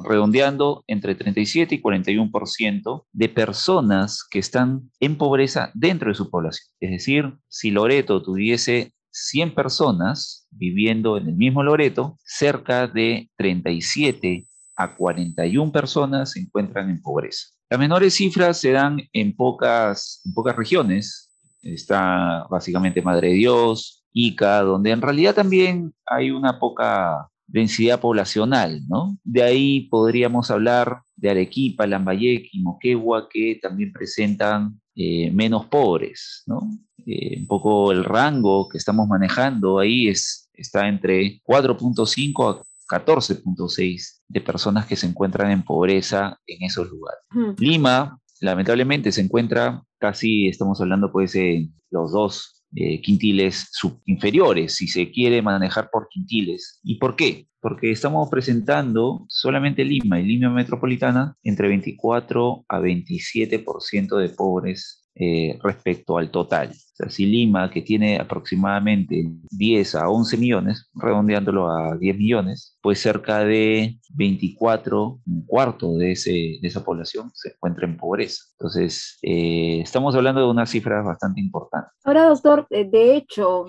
redondeando 0.00 0.84
entre 0.86 1.16
37 1.16 1.74
y 1.74 1.82
41% 1.82 3.06
de 3.12 3.28
personas 3.28 4.24
que 4.30 4.38
están 4.38 4.92
en 5.00 5.18
pobreza 5.18 5.72
dentro 5.74 6.08
de 6.08 6.14
su 6.14 6.30
población. 6.30 6.68
Es 6.78 6.90
decir, 6.92 7.34
si 7.48 7.72
Loreto 7.72 8.22
tuviese 8.22 8.92
100 9.10 9.56
personas 9.56 10.46
viviendo 10.52 11.16
en 11.16 11.26
el 11.26 11.34
mismo 11.34 11.64
Loreto, 11.64 12.16
cerca 12.24 12.86
de 12.86 13.28
37 13.36 14.46
a 14.78 14.94
41 14.94 15.72
personas 15.72 16.32
se 16.32 16.40
encuentran 16.40 16.88
en 16.88 17.02
pobreza. 17.02 17.48
Las 17.68 17.80
menores 17.80 18.14
cifras 18.14 18.58
se 18.58 18.70
dan 18.70 19.00
en 19.12 19.34
pocas, 19.34 20.22
en 20.24 20.32
pocas 20.32 20.56
regiones. 20.56 21.30
Está 21.60 22.46
básicamente 22.48 23.02
Madre 23.02 23.28
de 23.28 23.34
Dios, 23.34 24.06
Ica, 24.12 24.62
donde 24.62 24.92
en 24.92 25.02
realidad 25.02 25.34
también 25.34 25.92
hay 26.06 26.30
una 26.30 26.60
poca 26.60 27.28
densidad 27.48 28.00
poblacional, 28.00 28.82
¿no? 28.88 29.18
De 29.24 29.42
ahí 29.42 29.88
podríamos 29.88 30.50
hablar 30.50 31.00
de 31.16 31.30
Arequipa, 31.30 31.86
Lambayeque 31.86 32.50
y 32.52 32.62
Moquegua, 32.62 33.28
que 33.28 33.58
también 33.60 33.92
presentan 33.92 34.80
eh, 34.94 35.30
menos 35.32 35.66
pobres, 35.66 36.44
¿no? 36.46 36.70
Eh, 37.04 37.38
un 37.40 37.46
poco 37.46 37.90
el 37.90 38.04
rango 38.04 38.68
que 38.68 38.78
estamos 38.78 39.08
manejando 39.08 39.78
ahí 39.78 40.08
es, 40.08 40.48
está 40.52 40.88
entre 40.88 41.40
4.5 41.42 42.60
a 42.60 42.62
14.6 42.88 44.22
de 44.28 44.40
personas 44.40 44.86
que 44.86 44.96
se 44.96 45.06
encuentran 45.06 45.50
en 45.50 45.62
pobreza 45.62 46.38
en 46.46 46.62
esos 46.62 46.88
lugares. 46.88 47.20
Lima, 47.58 48.18
lamentablemente, 48.40 49.12
se 49.12 49.20
encuentra 49.20 49.82
casi, 49.98 50.48
estamos 50.48 50.80
hablando 50.80 51.12
pues 51.12 51.32
de 51.32 51.68
los 51.90 52.12
dos 52.12 52.64
eh, 52.74 53.00
quintiles 53.00 53.70
inferiores, 54.04 54.74
si 54.74 54.88
se 54.88 55.10
quiere 55.10 55.40
manejar 55.42 55.88
por 55.90 56.08
quintiles. 56.08 56.80
¿Y 56.82 56.98
por 56.98 57.16
qué? 57.16 57.46
Porque 57.60 57.90
estamos 57.90 58.28
presentando 58.28 59.24
solamente 59.28 59.84
Lima 59.84 60.20
y 60.20 60.24
Lima 60.24 60.50
Metropolitana 60.50 61.36
entre 61.42 61.68
24 61.68 62.64
a 62.68 62.78
27% 62.78 64.16
de 64.16 64.28
pobres 64.28 65.07
eh, 65.20 65.58
respecto 65.64 66.16
al 66.16 66.30
total. 66.30 66.70
O 66.70 66.96
sea, 66.96 67.10
si 67.10 67.26
Lima, 67.26 67.70
que 67.70 67.82
tiene 67.82 68.18
aproximadamente 68.18 69.28
10 69.50 69.94
a 69.96 70.08
11 70.08 70.36
millones, 70.36 70.88
redondeándolo 70.94 71.68
a 71.68 71.96
10 71.96 72.16
millones, 72.16 72.78
pues 72.80 73.00
cerca 73.00 73.44
de 73.44 73.98
24, 74.14 75.20
un 75.26 75.46
cuarto 75.46 75.96
de, 75.96 76.12
ese, 76.12 76.30
de 76.30 76.68
esa 76.68 76.84
población 76.84 77.32
se 77.34 77.50
encuentra 77.50 77.86
en 77.86 77.96
pobreza. 77.96 78.44
Entonces, 78.52 79.18
eh, 79.22 79.80
estamos 79.82 80.14
hablando 80.14 80.40
de 80.40 80.50
una 80.50 80.66
cifra 80.66 81.02
bastante 81.02 81.40
importante. 81.40 81.90
Ahora, 82.04 82.28
doctor, 82.28 82.66
eh, 82.70 82.88
de 82.88 83.16
hecho, 83.16 83.66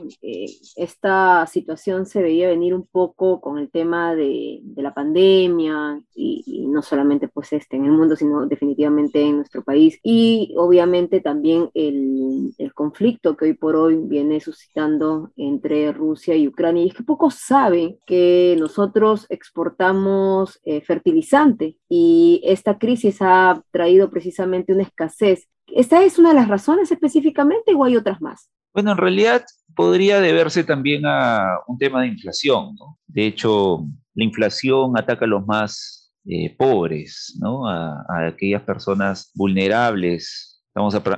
esta 0.76 1.48
situación 1.48 2.06
se 2.06 2.22
veía 2.22 2.50
venir 2.50 2.76
un 2.76 2.86
poco 2.86 3.42
con 3.42 3.58
el 3.58 3.72
tema 3.72 4.16
de, 4.16 4.60
de 4.62 4.82
la 4.82 4.94
pandemia 4.94 6.00
y, 6.14 6.44
y, 6.46 6.68
no 6.68 6.84
solamente 6.84 7.28
pues 7.28 7.52
este 7.54 7.78
en 7.78 7.86
el 7.86 7.92
mundo, 7.92 8.16
sino 8.16 8.46
definitivamente 8.46 9.22
en 9.22 9.38
nuestro 9.38 9.64
país 9.64 10.00
y 10.04 10.54
obviamente 10.56 11.22
también 11.22 11.39
también 11.40 11.70
el, 11.74 12.54
el, 12.58 12.74
conflicto 12.74 13.38
que 13.38 13.46
hoy 13.46 13.54
por 13.54 13.78
hoy 13.78 13.96
viene 13.96 14.42
suscitando 14.42 15.32
entre 15.38 15.94
Rusia 15.94 16.36
y 16.36 16.50
Ucrania. 16.50 16.84
Y 16.84 16.90
es 16.90 16.94
que 16.94 17.04
pocos 17.04 17.36
saben 17.36 17.98
que 18.06 18.58
nosotros 18.60 19.26
exportamos 19.30 20.60
eh, 20.66 20.82
fertilizante 20.82 21.78
y 21.88 22.42
esta 22.44 22.78
crisis 22.78 23.20
ha 23.22 23.64
traído 23.72 24.10
precisamente 24.10 24.74
una 24.74 24.84
escasez. 24.84 25.48
¿Esta 25.68 26.04
es 26.04 26.20
una 26.20 26.30
de 26.30 26.36
las 26.36 26.50
razones 26.50 26.92
específicamente 26.92 27.74
o 27.74 27.86
hay 27.86 27.96
otras 27.96 28.22
más? 28.22 28.50
Bueno, 28.74 28.92
en 28.92 28.98
realidad 28.98 29.46
podría 29.74 30.20
deberse 30.20 30.66
también 30.66 31.06
a 31.06 31.60
un 31.68 31.78
tema 31.78 32.02
de 32.02 32.08
inflación. 32.08 32.76
¿no? 32.78 32.98
De 33.08 33.28
hecho, 33.28 33.86
la 34.14 34.26
inflación 34.26 34.98
ataca 34.98 35.24
a 35.24 35.30
los 35.30 35.48
más 35.48 36.12
eh, 36.26 36.54
pobres, 36.58 37.38
¿no? 37.40 37.66
a, 37.66 38.04
a 38.10 38.28
aquellas 38.28 38.64
personas 38.64 39.32
vulnerables 39.36 40.49
Estamos 40.80 41.14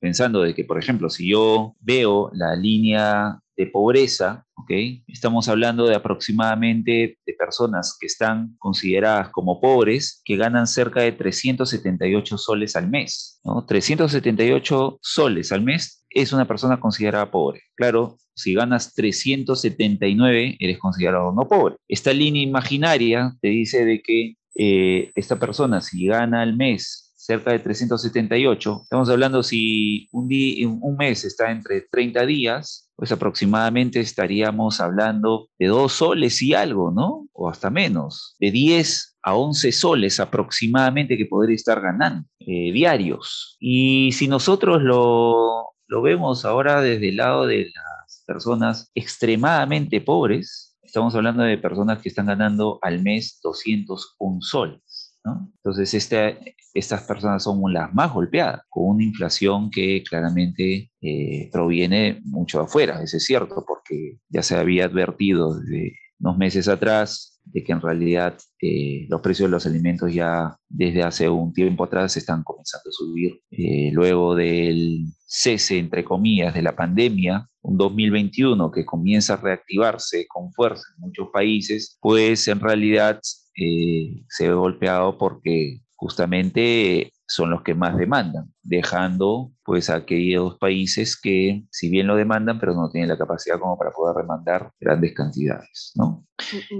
pensando 0.00 0.42
de 0.42 0.54
que, 0.54 0.64
por 0.64 0.78
ejemplo, 0.78 1.08
si 1.08 1.30
yo 1.30 1.74
veo 1.80 2.30
la 2.34 2.54
línea 2.54 3.40
de 3.56 3.66
pobreza, 3.66 4.44
¿okay? 4.54 5.02
estamos 5.06 5.48
hablando 5.48 5.86
de 5.86 5.94
aproximadamente 5.94 7.16
de 7.24 7.32
personas 7.32 7.96
que 7.98 8.06
están 8.06 8.54
consideradas 8.58 9.30
como 9.30 9.62
pobres, 9.62 10.20
que 10.26 10.36
ganan 10.36 10.66
cerca 10.66 11.00
de 11.00 11.12
378 11.12 12.36
soles 12.36 12.76
al 12.76 12.90
mes. 12.90 13.40
¿no? 13.44 13.64
378 13.64 14.98
soles 15.00 15.52
al 15.52 15.62
mes 15.62 16.04
es 16.10 16.34
una 16.34 16.46
persona 16.46 16.78
considerada 16.78 17.30
pobre. 17.30 17.62
Claro, 17.74 18.18
si 18.34 18.52
ganas 18.52 18.92
379, 18.92 20.56
eres 20.60 20.78
considerado 20.78 21.32
no 21.32 21.48
pobre. 21.48 21.76
Esta 21.88 22.12
línea 22.12 22.42
imaginaria 22.42 23.32
te 23.40 23.48
dice 23.48 23.86
de 23.86 24.02
que 24.02 24.34
eh, 24.54 25.10
esta 25.14 25.38
persona, 25.38 25.80
si 25.80 26.06
gana 26.06 26.42
al 26.42 26.54
mes 26.54 27.01
cerca 27.22 27.52
de 27.52 27.60
378. 27.60 28.80
Estamos 28.82 29.08
hablando 29.08 29.44
si 29.44 30.08
un, 30.10 30.26
día, 30.26 30.68
un 30.68 30.96
mes 30.96 31.24
está 31.24 31.52
entre 31.52 31.82
30 31.82 32.26
días, 32.26 32.90
pues 32.96 33.12
aproximadamente 33.12 34.00
estaríamos 34.00 34.80
hablando 34.80 35.48
de 35.56 35.68
dos 35.68 35.92
soles 35.92 36.42
y 36.42 36.54
algo, 36.54 36.90
¿no? 36.90 37.28
O 37.32 37.48
hasta 37.48 37.70
menos, 37.70 38.34
de 38.40 38.50
10 38.50 39.18
a 39.22 39.36
11 39.36 39.70
soles 39.70 40.18
aproximadamente 40.18 41.16
que 41.16 41.26
podría 41.26 41.54
estar 41.54 41.80
ganando 41.80 42.26
eh, 42.40 42.72
diarios. 42.72 43.56
Y 43.60 44.10
si 44.12 44.26
nosotros 44.26 44.82
lo, 44.82 45.74
lo 45.86 46.02
vemos 46.02 46.44
ahora 46.44 46.82
desde 46.82 47.10
el 47.10 47.18
lado 47.18 47.46
de 47.46 47.70
las 47.72 48.24
personas 48.26 48.90
extremadamente 48.96 50.00
pobres, 50.00 50.76
estamos 50.82 51.14
hablando 51.14 51.44
de 51.44 51.56
personas 51.56 52.02
que 52.02 52.08
están 52.08 52.26
ganando 52.26 52.80
al 52.82 53.00
mes 53.00 53.38
201 53.44 54.42
soles. 54.42 55.01
Entonces, 55.24 55.94
este, 55.94 56.56
estas 56.74 57.02
personas 57.02 57.42
son 57.44 57.60
las 57.72 57.92
más 57.94 58.12
golpeadas, 58.12 58.62
con 58.68 58.86
una 58.96 59.04
inflación 59.04 59.70
que 59.70 60.02
claramente 60.02 60.90
eh, 61.00 61.48
proviene 61.52 62.20
mucho 62.24 62.58
de 62.58 62.64
afuera, 62.64 63.02
eso 63.02 63.16
es 63.16 63.24
cierto, 63.24 63.64
porque 63.66 64.18
ya 64.28 64.42
se 64.42 64.56
había 64.56 64.86
advertido 64.86 65.54
desde 65.54 65.96
unos 66.18 66.38
meses 66.38 66.68
atrás 66.68 67.31
de 67.44 67.64
que 67.64 67.72
en 67.72 67.80
realidad 67.80 68.38
eh, 68.60 69.06
los 69.08 69.20
precios 69.20 69.48
de 69.48 69.52
los 69.52 69.66
alimentos 69.66 70.12
ya 70.12 70.56
desde 70.68 71.02
hace 71.02 71.28
un 71.28 71.52
tiempo 71.52 71.84
atrás 71.84 72.16
están 72.16 72.42
comenzando 72.42 72.88
a 72.88 72.92
subir. 72.92 73.40
Eh, 73.50 73.90
luego 73.92 74.34
del 74.34 75.04
cese, 75.26 75.78
entre 75.78 76.04
comillas, 76.04 76.54
de 76.54 76.62
la 76.62 76.76
pandemia, 76.76 77.48
un 77.62 77.76
2021 77.76 78.70
que 78.70 78.84
comienza 78.84 79.34
a 79.34 79.38
reactivarse 79.38 80.26
con 80.28 80.52
fuerza 80.52 80.84
en 80.96 81.02
muchos 81.02 81.28
países, 81.32 81.98
pues 82.00 82.48
en 82.48 82.60
realidad 82.60 83.20
eh, 83.56 84.24
se 84.28 84.48
ve 84.48 84.54
golpeado 84.54 85.18
porque 85.18 85.80
justamente 85.96 87.12
son 87.32 87.50
los 87.50 87.62
que 87.62 87.74
más 87.74 87.96
demandan, 87.96 88.52
dejando 88.62 89.52
pues 89.64 89.88
a 89.88 89.96
aquellos 89.96 90.58
países 90.58 91.18
que 91.18 91.64
si 91.70 91.88
bien 91.88 92.06
lo 92.06 92.16
demandan, 92.16 92.58
pero 92.58 92.74
no 92.74 92.90
tienen 92.90 93.08
la 93.08 93.16
capacidad 93.16 93.58
como 93.58 93.78
para 93.78 93.90
poder 93.90 94.16
demandar 94.16 94.70
grandes 94.78 95.14
cantidades, 95.14 95.92
¿no? 95.94 96.26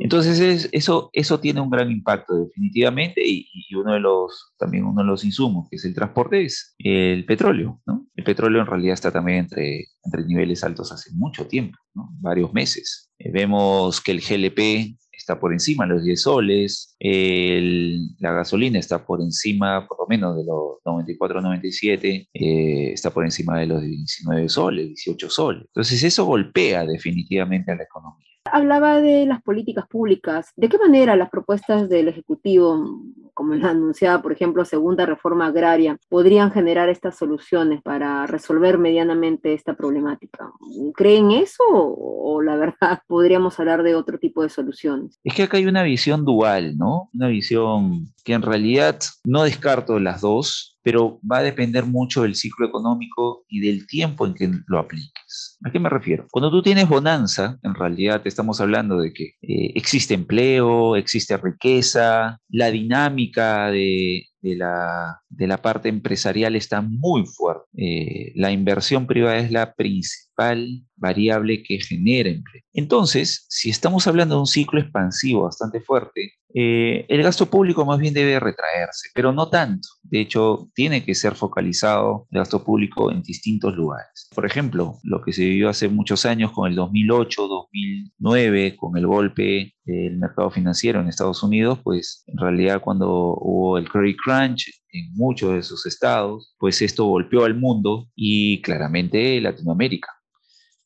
Entonces 0.01 0.69
eso, 0.73 1.09
eso 1.13 1.41
tiene 1.41 1.61
un 1.61 1.71
gran 1.71 1.91
impacto 1.91 2.35
definitivamente 2.35 3.23
y, 3.25 3.49
uno 3.75 3.95
de 3.95 4.01
los, 4.01 4.53
también 4.59 4.85
uno 4.85 5.01
de 5.01 5.09
los 5.09 5.25
insumos 5.25 5.67
que 5.71 5.77
es 5.77 5.85
el 5.87 5.95
transporte 5.95 6.45
es 6.45 6.75
el 6.79 7.25
petróleo, 7.25 7.81
¿no? 7.87 8.07
El 8.15 8.25
petróleo 8.25 8.61
en 8.61 8.67
realidad 8.67 8.95
está 8.95 9.11
también 9.11 9.39
entre, 9.39 9.87
entre 10.05 10.25
niveles 10.27 10.63
altos 10.63 10.93
hace 10.93 11.11
mucho 11.15 11.47
tiempo, 11.47 11.79
¿no? 11.95 12.11
Varios 12.21 12.53
meses. 12.53 13.11
Eh, 13.19 13.31
vemos 13.33 14.01
que 14.03 14.13
el 14.13 14.21
GLP 14.21 14.99
está 15.13 15.39
por 15.39 15.53
encima 15.53 15.87
de 15.87 15.95
los 15.95 16.05
10 16.05 16.21
soles, 16.21 16.97
la 16.99 18.33
gasolina 18.33 18.79
está 18.79 19.05
por 19.05 19.21
encima, 19.21 19.87
por 19.87 20.01
lo 20.01 20.07
menos 20.07 20.37
de 20.37 20.45
los 20.45 20.79
94, 20.85 21.41
97, 21.41 22.29
eh, 22.33 22.93
está 22.93 23.11
por 23.11 23.25
encima 23.25 23.59
de 23.61 23.67
los 23.67 23.83
19 23.83 24.49
soles, 24.49 24.87
18 24.89 25.31
soles. 25.31 25.65
Entonces 25.67 26.03
eso 26.03 26.25
golpea 26.25 26.85
definitivamente 26.85 27.73
a 27.73 27.77
la 27.77 27.85
economía. 27.85 28.32
Hablaba 28.45 29.01
de 29.01 29.25
las 29.27 29.43
políticas 29.43 29.87
públicas. 29.87 30.53
¿De 30.57 30.69
qué 30.69 30.79
manera 30.79 31.17
las 31.17 31.31
propuestas 31.31 31.89
del 31.89 32.09
Ejecutivo, 32.09 33.01
como 33.35 33.55
la 33.55 33.71
anunciada, 33.71 34.21
por 34.21 34.33
ejemplo, 34.33 34.65
segunda 34.65 35.07
reforma 35.07 35.47
agraria, 35.47 35.97
podrían 36.09 36.51
generar 36.51 36.89
estas 36.89 37.17
soluciones 37.17 37.81
para 37.83 38.27
resolver 38.27 38.79
medianamente 38.79 39.55
esta 39.55 39.75
problemática? 39.75 40.51
¿Creen 40.95 41.31
eso 41.31 41.63
o, 41.69 42.43
la 42.43 42.57
verdad 42.57 43.01
podríamos 43.07 43.59
hablar 43.61 43.83
de 43.83 43.95
otro 43.95 44.19
tipo 44.19 44.43
de 44.43 44.49
soluciones? 44.49 45.19
Es 45.23 45.35
que 45.35 45.45
acá 45.45 45.57
hay 45.57 45.67
una 45.67 45.83
visión 45.83 46.25
dual, 46.25 46.77
¿no? 46.77 47.11
Una 47.15 47.29
visión 47.29 48.13
que 48.25 48.33
en 48.33 48.43
realidad 48.43 48.99
no 49.25 49.45
descarto 49.45 49.99
las 49.99 50.21
dos, 50.21 50.72
pero 50.83 51.21
va 51.31 51.39
a 51.39 51.43
depender 51.43 51.87
mucho 51.87 52.23
del 52.23 52.35
ciclo 52.35 52.67
económico 52.67 53.45
y 53.49 53.61
del 53.61 53.87
tiempo 53.87 54.27
en 54.27 54.35
que 54.35 54.51
lo 54.67 54.79
apliques. 54.79 55.59
¿A 55.65 55.71
qué 55.71 55.79
me 55.79 55.89
refiero? 55.89 56.27
Cuando 56.31 56.51
tú 56.51 56.63
tienes 56.63 56.89
bonanza, 56.89 57.59
en 57.63 57.75
realidad 57.75 58.23
estamos 58.25 58.61
hablando 58.61 58.99
de 58.99 59.13
que 59.13 59.25
eh, 59.43 59.73
existe 59.75 60.15
empleo, 60.15 60.97
existe 60.97 61.37
riqueza, 61.37 62.41
la 62.49 62.71
dinámica 62.71 63.71
de, 63.71 64.27
la, 64.43 65.21
de 65.29 65.47
la 65.47 65.63
parte 65.63 65.89
empresarial 65.89 66.57
está 66.57 66.81
muy 66.81 67.25
fuerte. 67.27 67.65
Eh, 67.77 68.33
la 68.35 68.51
inversión 68.51 69.07
privada 69.07 69.39
es 69.39 69.51
la 69.51 69.75
principal 69.75 70.83
variable 70.97 71.63
que 71.63 71.81
genera 71.81 72.29
empleo. 72.29 72.63
Entonces, 72.73 73.47
si 73.49 73.71
estamos 73.71 74.07
hablando 74.07 74.35
de 74.35 74.41
un 74.41 74.47
ciclo 74.47 74.81
expansivo 74.81 75.43
bastante 75.43 75.81
fuerte, 75.81 76.33
eh, 76.55 77.07
el 77.09 77.23
gasto 77.23 77.47
público 77.47 77.85
más 77.85 77.99
bien 77.99 78.13
debe 78.13 78.39
retraerse, 78.39 79.09
pero 79.15 79.33
no 79.33 79.49
tanto. 79.49 79.89
De 80.03 80.21
hecho, 80.21 80.69
tiene 80.75 81.05
que 81.05 81.15
ser 81.15 81.35
focalizado 81.35 82.27
el 82.31 82.41
gasto 82.41 82.63
público 82.63 83.11
en 83.11 83.23
distintos 83.23 83.75
lugares. 83.75 84.29
Por 84.35 84.45
ejemplo, 84.45 84.99
lo 85.03 85.23
que 85.23 85.33
se 85.33 85.43
vivió 85.43 85.69
hace 85.69 85.89
muchos 85.89 86.27
años 86.27 86.53
con 86.53 86.69
el 86.69 86.77
2008, 86.77 87.49
2009, 87.49 88.77
con 88.77 88.97
el 88.97 89.07
golpe 89.07 89.75
del 89.85 90.19
mercado 90.19 90.51
financiero 90.51 91.01
en 91.01 91.09
Estados 91.09 91.43
Unidos, 91.43 91.81
pues 91.83 92.25
en 92.27 92.39
realidad 92.39 92.81
cuando 92.81 93.09
hubo 93.41 93.79
el 93.79 93.89
credit 93.89 94.17
crunch 94.25 94.83
en 94.91 95.13
muchos 95.15 95.55
de 95.55 95.63
sus 95.63 95.87
estados, 95.87 96.55
pues 96.59 96.81
esto 96.83 97.05
golpeó 97.05 97.45
al 97.45 97.55
mundo 97.55 98.09
y 98.15 98.63
claramente 98.63 99.41
Latinoamérica. 99.41 100.09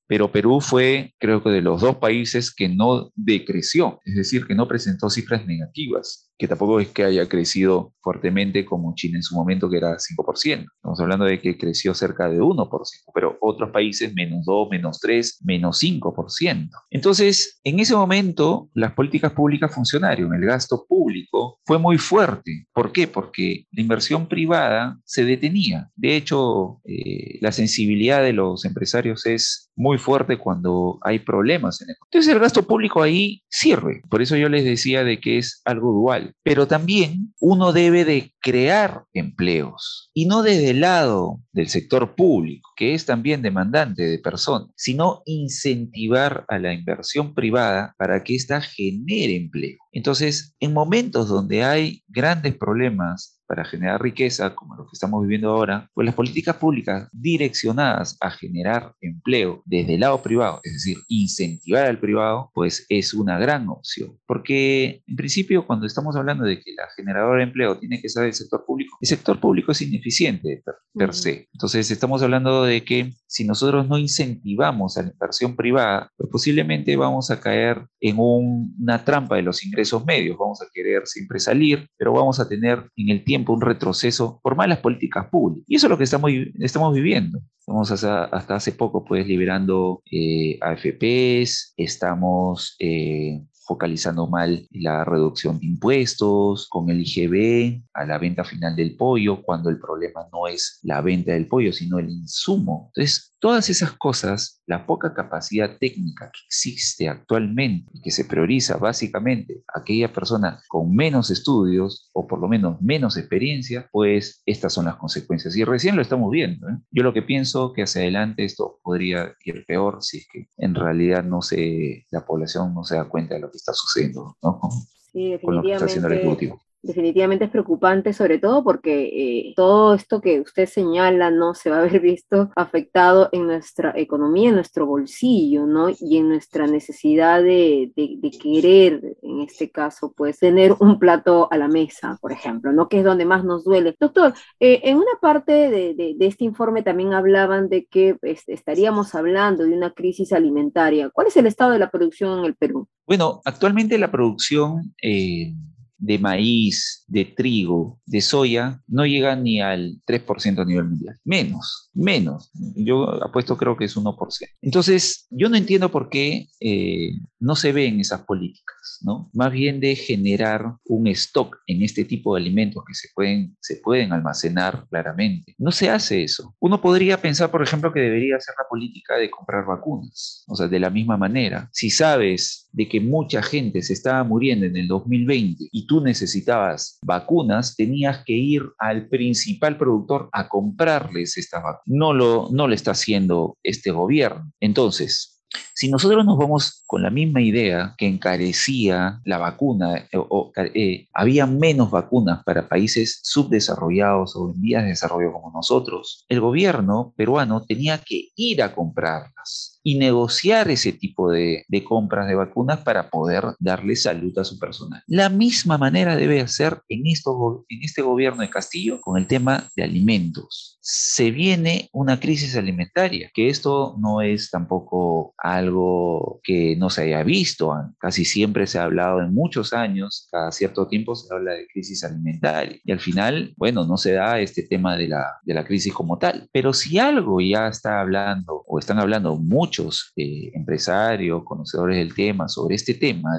Pero 0.07 0.31
Perú 0.31 0.61
fue, 0.61 1.15
creo 1.19 1.43
que, 1.43 1.51
de 1.51 1.61
los 1.61 1.81
dos 1.81 1.97
países 1.97 2.55
que 2.55 2.69
no 2.69 3.11
decreció, 3.15 4.01
es 4.05 4.15
decir, 4.15 4.47
que 4.47 4.55
no 4.55 4.69
presentó 4.69 5.11
cifras 5.11 5.45
negativas 5.47 6.26
que 6.39 6.49
tampoco 6.49 6.81
es 6.81 6.89
que 6.89 7.05
haya 7.05 7.29
crecido 7.29 7.93
fuertemente 8.01 8.65
como 8.65 8.95
China 8.95 9.19
en 9.19 9.23
su 9.23 9.35
momento, 9.35 9.69
que 9.69 9.79
era 9.79 9.97
5%. 9.97 10.67
Estamos 10.77 11.01
hablando 11.01 11.25
de 11.25 11.41
que 11.41 11.57
creció 11.57 11.95
cerca 11.95 12.29
de 12.29 12.39
1%, 12.41 12.69
pero 13.13 13.37
otros 13.41 13.71
países 13.71 14.15
menos 14.15 14.45
2, 14.45 14.69
menos 14.71 15.01
3, 15.01 15.41
menos 15.45 15.83
5%. 15.83 16.69
Entonces, 16.91 17.59
en 17.65 17.81
ese 17.81 17.97
momento, 17.97 18.69
las 18.75 18.93
políticas 18.93 19.33
públicas 19.33 19.75
funcionaron, 19.75 20.35
el 20.35 20.45
gasto 20.45 20.85
público 20.89 21.59
fue 21.65 21.79
muy 21.79 21.99
fuerte. 21.99 22.67
¿Por 22.73 22.93
qué? 22.93 23.09
Porque 23.09 23.65
la 23.73 23.83
inversión 23.83 24.29
privada 24.29 24.99
se 25.05 25.25
detenía. 25.25 25.91
De 25.97 26.17
hecho, 26.17 26.81
eh, 26.85 27.39
la 27.41 27.51
sensibilidad 27.51 28.23
de 28.23 28.35
los 28.35 28.65
empresarios 28.65 29.27
es 29.27 29.71
muy 29.75 29.99
fuerte 29.99 30.39
cuando 30.39 30.99
hay 31.03 31.19
problemas 31.19 31.83
en 31.83 31.91
el 31.91 31.97
Entonces 32.05 32.33
el 32.33 32.41
gasto 32.41 32.63
público 32.63 33.03
ahí 33.03 33.43
sirve. 33.49 34.03
Por 34.09 34.23
eso 34.23 34.37
yo 34.37 34.49
les 34.49 34.65
decía 34.65 35.05
de 35.05 35.19
que 35.21 35.39
es 35.39 35.61
algo 35.65 35.93
dual 35.93 36.26
pero 36.43 36.67
también 36.67 37.35
uno 37.41 37.73
debe 37.73 38.05
de 38.05 38.35
crear 38.41 39.05
empleos 39.13 40.06
y 40.19 40.25
no 40.25 40.43
desde 40.43 40.71
el 40.71 40.81
lado 40.81 41.43
del 41.53 41.69
sector 41.69 42.15
público, 42.15 42.71
que 42.75 42.95
es 42.95 43.05
también 43.05 43.43
demandante 43.43 44.03
de 44.03 44.19
personas, 44.19 44.71
sino 44.75 45.21
incentivar 45.27 46.47
a 46.49 46.59
la 46.59 46.73
inversión 46.73 47.35
privada 47.35 47.95
para 47.99 48.25
que 48.25 48.35
ésta 48.35 48.63
genere 48.63 49.37
empleo. 49.37 49.77
Entonces, 49.93 50.57
en 50.59 50.73
momentos 50.73 51.29
donde 51.29 51.65
hay 51.65 52.03
grandes 52.09 52.57
problemas 52.57 53.37
para 53.47 53.65
generar 53.65 54.03
riqueza, 54.03 54.55
como 54.55 54.75
lo 54.75 54.85
que 54.85 54.91
estamos 54.93 55.23
viviendo 55.23 55.51
ahora, 55.51 55.89
pues 55.95 56.05
las 56.05 56.15
políticas 56.15 56.57
públicas 56.57 57.09
direccionadas 57.13 58.17
a 58.21 58.31
generar 58.31 58.93
empleo 59.01 59.63
desde 59.65 59.95
el 59.95 60.01
lado 60.01 60.23
privado, 60.23 60.61
es 60.65 60.73
decir, 60.73 60.99
incentivar 61.09 61.87
al 61.87 62.01
privado, 62.01 62.51
pues 62.55 62.85
es 62.89 63.15
una 63.15 63.39
gran 63.39 63.69
opción. 63.69 64.19
Porque 64.27 65.03
en 65.07 65.17
principio, 65.17 65.67
cuando 65.67 65.87
estamos 65.87 66.17
hablando 66.17 66.45
de 66.45 66.61
que 66.61 66.73
la 66.73 66.89
generadora 66.97 67.39
de 67.39 67.45
empleo 67.45 67.79
tiene 67.79 68.01
que 68.01 68.09
ser 68.09 68.25
el 68.25 68.35
sector 68.35 68.65
público, 68.67 68.97
el 69.01 69.09
sector 69.09 69.39
público 69.39 69.73
es 69.73 69.81
ineficiente 70.07 70.63
per, 70.95 71.13
se. 71.15 71.49
Entonces, 71.53 71.91
estamos 71.91 72.23
hablando 72.23 72.65
de 72.65 72.85
que 72.85 73.13
si 73.27 73.45
nosotros 73.45 73.89
no 73.89 73.99
incentivamos 73.99 74.97
a 74.97 75.03
la 75.03 75.11
inversión 75.11 75.57
privada, 75.57 76.11
pues 76.17 76.31
posiblemente 76.31 76.97
vamos 76.97 77.31
a 77.31 77.41
caer 77.41 77.87
en 78.01 78.17
una 78.19 79.05
trampa 79.05 79.37
de 79.37 79.43
los 79.43 79.65
ingresos 79.65 80.05
medios. 80.05 80.39
Vamos 80.39 80.63
a 80.63 80.67
querer 80.73 81.07
siempre 81.07 81.39
salir, 81.39 81.89
pero 81.99 82.13
vamos 82.13 82.41
a 82.41 82.49
tener 82.49 82.89
en 82.97 83.11
el 83.11 83.25
tiempo 83.25 83.53
un 83.53 83.61
retroceso 83.61 84.41
por 84.43 84.57
malas 84.57 84.79
políticas 84.79 85.27
públicas. 85.29 85.65
Y 85.69 85.77
eso 85.77 85.87
es 85.87 85.91
lo 85.91 85.99
que 85.99 86.05
estamos, 86.05 86.31
estamos 86.61 86.95
viviendo. 86.95 87.41
Estamos 87.59 87.91
hasta, 87.91 88.55
hace 88.55 88.73
poco 88.73 89.05
pues 89.05 89.27
liberando 89.27 90.03
eh, 90.11 90.57
AFPs, 90.61 91.75
estamos 91.77 92.77
eh, 92.79 93.41
focalizando 93.67 94.27
mal 94.27 94.67
la 94.71 95.05
reducción 95.05 95.59
de 95.59 95.67
impuestos, 95.67 96.69
con 96.69 96.89
el 96.91 97.01
IGB 97.01 97.83
a 97.93 98.05
la 98.05 98.19
venta 98.19 98.45
final 98.45 98.77
del 98.77 98.97
pollo, 98.97 99.43
cuando 99.43 99.71
el 99.71 99.79
problema 99.79 100.27
no 100.33 100.47
es 100.47 100.79
la 100.83 101.01
venta 101.01 101.33
del 101.33 101.49
pollo, 101.49 101.73
sino 101.73 101.99
el 101.99 102.09
insumo. 102.09 102.91
Entonces, 102.95 103.37
todas 103.39 103.69
esas 103.71 103.93
cosas, 103.93 104.63
la 104.67 104.87
poca 104.87 105.15
capacidad 105.15 105.79
técnica 105.79 106.31
que 106.33 106.41
existe 106.47 107.09
actualmente 107.09 107.91
y 107.93 108.01
que 108.01 108.11
se 108.11 108.25
prioriza 108.25 108.77
básicamente 108.77 109.63
a 109.73 109.81
aquella 109.81 110.13
persona 110.13 110.61
con 110.69 110.95
menos 110.95 111.31
estudios 111.31 112.11
o 112.13 112.27
por 112.27 112.41
lo 112.41 112.49
menos 112.49 112.81
menos 112.81 113.17
experiencia, 113.17 113.89
pues 113.93 114.43
estas 114.47 114.73
son 114.73 114.87
las 114.87 114.97
consecuencias. 114.97 115.57
Y 115.57 115.65
recién 115.65 115.97
lo 115.97 116.03
estamos 116.03 116.31
viendo. 116.31 116.69
¿eh? 116.69 116.79
Yo 116.91 117.03
lo 117.03 117.13
que 117.13 117.23
pienso 117.23 117.73
que 117.73 117.83
hacia 117.83 118.03
adelante 118.03 118.45
esto 118.45 118.79
podría 118.83 119.35
ir 119.45 119.65
peor 119.67 120.03
si 120.03 120.19
es 120.19 120.27
que 120.33 120.49
en 120.57 120.75
realidad 120.75 121.25
no 121.25 121.43
se, 121.43 122.07
la 122.11 122.25
población 122.25 122.75
no 122.75 122.85
se 122.85 122.97
da 122.97 123.05
cuenta 123.05 123.35
de 123.35 123.41
lo 123.41 123.51
que 123.51 123.56
está 123.57 123.73
sucediendo 123.73 124.37
¿no? 124.43 124.59
con, 124.59 124.71
sí, 125.13 125.39
con 125.43 125.57
lo 125.57 125.63
que 125.63 125.73
está 125.73 125.87
haciendo 125.87 126.09
el 126.09 126.15
Ejecutivo 126.15 126.61
definitivamente 126.87 127.45
es 127.45 127.51
preocupante, 127.51 128.13
sobre 128.13 128.39
todo 128.39 128.63
porque 128.65 129.05
eh, 129.07 129.53
todo 129.57 129.95
esto 129.95 130.21
que 130.21 130.41
usted 130.41 130.67
señala, 130.67 131.31
¿no? 131.31 131.55
Se 131.55 131.71
va 131.71 131.79
a 131.79 131.83
ver 131.83 132.01
visto 132.01 132.51
afectado 132.57 133.29
en 133.33 133.47
nuestra 133.47 133.93
economía, 133.97 134.51
en 134.51 134.55
nuestro 134.55 134.87
bolsillo, 134.87 135.67
¿no? 135.67 135.89
Y 135.91 136.17
en 136.17 136.29
nuestra 136.29 136.67
necesidad 136.67 137.43
de, 137.43 137.93
de, 137.95 138.31
querer, 138.31 139.17
en 139.23 139.41
este 139.41 139.71
caso, 139.71 140.13
pues, 140.17 140.39
tener 140.39 140.75
un 140.81 140.99
plato 140.99 141.49
a 141.51 141.57
la 141.57 141.69
mesa, 141.69 142.19
por 142.21 142.33
ejemplo, 142.33 142.73
¿no? 142.73 142.89
Que 142.89 142.99
es 142.99 143.05
donde 143.05 143.25
más 143.25 143.45
nos 143.45 143.65
duele. 143.65 143.97
Doctor, 143.99 144.35
eh, 144.61 144.81
en 144.85 144.97
una 144.97 145.19
parte 145.21 145.53
de, 145.53 145.95
de, 145.95 146.27
este 146.27 146.45
informe 146.45 146.83
también 146.83 147.13
hablaban 147.13 147.69
de 147.69 147.87
que 147.87 148.15
pues, 148.15 148.43
estaríamos 148.47 149.15
hablando 149.15 149.65
de 149.65 149.73
una 149.73 149.93
crisis 149.93 150.33
alimentaria. 150.33 151.11
¿Cuál 151.11 151.29
es 151.29 151.37
el 151.37 151.47
estado 151.47 151.73
de 151.73 151.79
la 151.79 151.91
producción 151.91 152.39
en 152.39 152.45
el 152.45 152.55
Perú? 152.55 152.89
Bueno, 153.07 153.41
actualmente 153.45 153.99
la 153.99 154.11
producción 154.11 154.95
eh, 155.01 155.55
de 155.99 156.19
maíz, 156.19 157.05
de 157.07 157.25
trigo, 157.25 158.01
de 158.07 158.21
soya, 158.21 158.81
no 158.87 159.07
llega 159.07 159.37
ni 159.37 159.61
al 159.61 160.01
3% 160.07 160.61
a 160.61 160.65
nivel 160.65 160.85
mundial. 160.85 161.19
Menos, 161.25 161.91
menos. 161.95 162.51
Yo 162.77 163.23
apuesto 163.23 163.57
creo 163.57 163.77
que 163.77 163.85
es 163.85 163.97
1%. 163.97 164.17
Entonces, 164.63 165.27
yo 165.31 165.49
no 165.49 165.57
entiendo 165.57 165.91
por 165.91 166.09
qué 166.09 166.49
eh, 166.61 167.13
no 167.41 167.57
se 167.57 167.73
ven 167.73 168.01
esas 168.01 168.23
políticas. 168.23 168.77
¿no? 169.03 169.31
Más 169.33 169.53
bien 169.53 169.81
de 169.81 169.95
generar 169.97 170.77
un 170.85 171.07
stock 171.09 171.59
en 171.67 171.83
este 171.83 172.05
tipo 172.05 172.35
de 172.35 172.41
alimentos 172.41 172.85
que 172.87 172.95
se 172.95 173.09
pueden, 173.15 173.57
se 173.61 173.77
pueden 173.77 174.13
almacenar 174.13 174.87
claramente. 174.89 175.55
No 175.59 175.73
se 175.73 175.91
hace 175.91 176.23
eso. 176.23 176.55
Uno 176.61 176.81
podría 176.81 177.21
pensar, 177.21 177.51
por 177.51 177.63
ejemplo, 177.63 177.93
que 177.93 178.01
debería 178.01 178.41
ser 178.41 178.55
la 178.59 178.69
política 178.69 179.17
de 179.17 179.31
comprar 179.31 179.65
vacunas. 179.67 180.45
O 180.49 180.57
sea, 180.57 180.69
de 180.69 180.81
la 180.81 180.91
misma 180.91 181.17
manera, 181.17 181.69
si 181.73 181.91
sabes 181.91 182.69
de 182.73 182.89
que 182.89 183.01
mucha 183.01 183.43
gente 183.43 183.83
se 183.83 183.93
estaba 183.93 184.23
muriendo 184.25 184.67
en 184.67 184.77
el 184.77 184.89
2020 184.89 185.69
y 185.71 185.86
tú 185.87 186.01
necesitabas 186.01 186.99
vacunas, 187.03 187.77
tenías 187.77 188.25
que 188.25 188.35
ir 188.35 188.63
al 188.79 189.09
principal 189.09 189.77
productor 189.79 190.29
a 190.33 190.49
comprarles 190.49 191.37
estas 191.37 191.63
vacunas. 191.63 191.83
No 191.87 192.13
lo, 192.13 192.49
no 192.51 192.69
lo 192.69 192.75
está 192.75 192.93
haciendo 192.93 193.57
este 193.63 193.91
gobierno. 193.91 194.53
Entonces, 194.61 195.37
si 195.75 195.91
nosotros 195.91 196.25
nos 196.25 196.39
vamos 196.39 196.83
con 196.87 197.03
la 197.03 197.11
misma 197.11 197.41
idea 197.41 197.95
que 197.97 198.07
encarecía 198.07 199.21
la 199.25 199.39
vacuna 199.39 199.97
eh, 199.97 200.17
o, 200.17 200.53
eh, 200.57 201.07
había 201.13 201.47
menos 201.47 201.91
vacunas 201.91 202.43
para 202.45 202.69
países 202.69 203.21
subdesarrollados 203.23 204.37
o 204.37 204.53
en 204.53 204.61
vías 204.61 204.83
de 204.83 204.91
desarrollo 204.91 205.33
como 205.33 205.53
nosotros, 205.53 206.25
el 206.29 206.41
gobierno 206.41 207.13
peruano 207.17 207.65
tenía 207.65 207.99
que 207.99 208.29
ir 208.37 208.63
a 208.63 208.75
comprarlas 208.75 209.76
y 209.87 209.99
negociar 209.99 210.69
ese 210.69 210.93
tipo 210.93 211.31
de, 211.31 211.65
compras 211.85 212.27
de 212.27 212.35
vacunas 212.35 212.81
para 212.81 213.09
poder 213.09 213.45
darle 213.61 213.95
salud 213.95 214.37
a 214.37 214.43
su 214.43 214.59
personal. 214.59 215.01
La 215.07 215.29
misma 215.29 215.79
manera 215.79 216.17
debe 216.17 216.41
hacer 216.41 216.81
en, 216.89 217.07
esto, 217.07 217.65
en 217.69 217.85
este 217.85 218.03
gobierno 218.03 218.43
de 218.43 218.51
Castillo 218.51 219.01
con 219.01 219.17
el 219.17 219.29
tema 219.29 219.69
de 219.77 219.85
alimentos. 219.85 220.77
Se 220.81 221.31
viene 221.31 221.89
una 221.93 222.19
crisis 222.19 222.57
alimentaria, 222.57 223.31
que 223.33 223.49
esto 223.49 223.95
no 224.01 224.23
es 224.23 224.51
tampoco 224.51 225.35
algo 225.39 226.41
que 226.43 226.75
no 226.75 226.91
se 226.91 227.03
haya 227.03 227.23
visto. 227.23 227.73
Casi 227.99 228.25
siempre 228.25 228.67
se 228.67 228.81
ha 228.81 228.85
hablado 228.85 229.21
en 229.21 229.33
muchos 229.33 229.73
años, 229.73 230.27
cada 230.33 230.51
cierto 230.51 230.89
tiempo 230.89 231.15
se 231.15 231.33
habla 231.33 231.53
de 231.53 231.69
crisis 231.69 232.03
alimentaria. 232.03 232.77
Y 232.85 232.91
al 232.91 232.99
final, 232.99 233.55
bueno, 233.57 233.87
no 233.87 233.97
se 233.97 234.15
da 234.15 234.41
este 234.41 234.65
tema 234.65 234.97
de 234.97 235.07
la, 235.07 235.39
de 235.45 235.55
la 235.55 235.65
crisis 235.65 235.95
como 235.95 236.19
tal. 236.19 236.49
Pero 236.51 236.73
si 236.73 236.99
algo 236.99 237.41
ya 237.41 237.69
está 237.69 238.01
hablando 238.01 238.65
o 238.67 238.81
están 238.81 238.99
hablando 238.99 239.37
mucho 239.37 239.76
eh, 240.17 240.51
empresarios, 240.55 241.43
conocedores 241.45 241.97
del 241.97 242.15
tema, 242.15 242.49
sobre 242.49 242.75
este 242.75 242.95
tema 242.95 243.31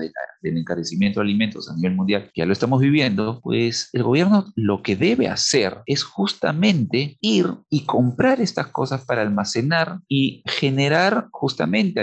del 0.42 0.58
encarecimiento 0.58 1.20
de 1.20 1.26
alimentos 1.26 1.70
a 1.70 1.76
nivel 1.76 1.96
mundial, 1.96 2.32
que 2.34 2.42
ya 2.42 2.46
lo 2.46 2.54
estamos 2.54 2.82
viviendo, 2.82 3.40
pues 3.42 3.90
el 3.94 4.04
gobierno 4.04 4.46
lo 4.56 4.82
que 4.82 4.96
debe 4.96 5.28
hacer 5.28 5.80
es 5.86 6.04
justamente 6.04 7.18
ir 7.22 7.48
y 7.70 7.86
comprar 7.86 8.42
estas 8.42 8.68
cosas 8.68 9.06
para 9.06 9.22
almacenar 9.22 10.00
y 10.08 10.44
generar 10.46 11.28
justamente 11.32 12.00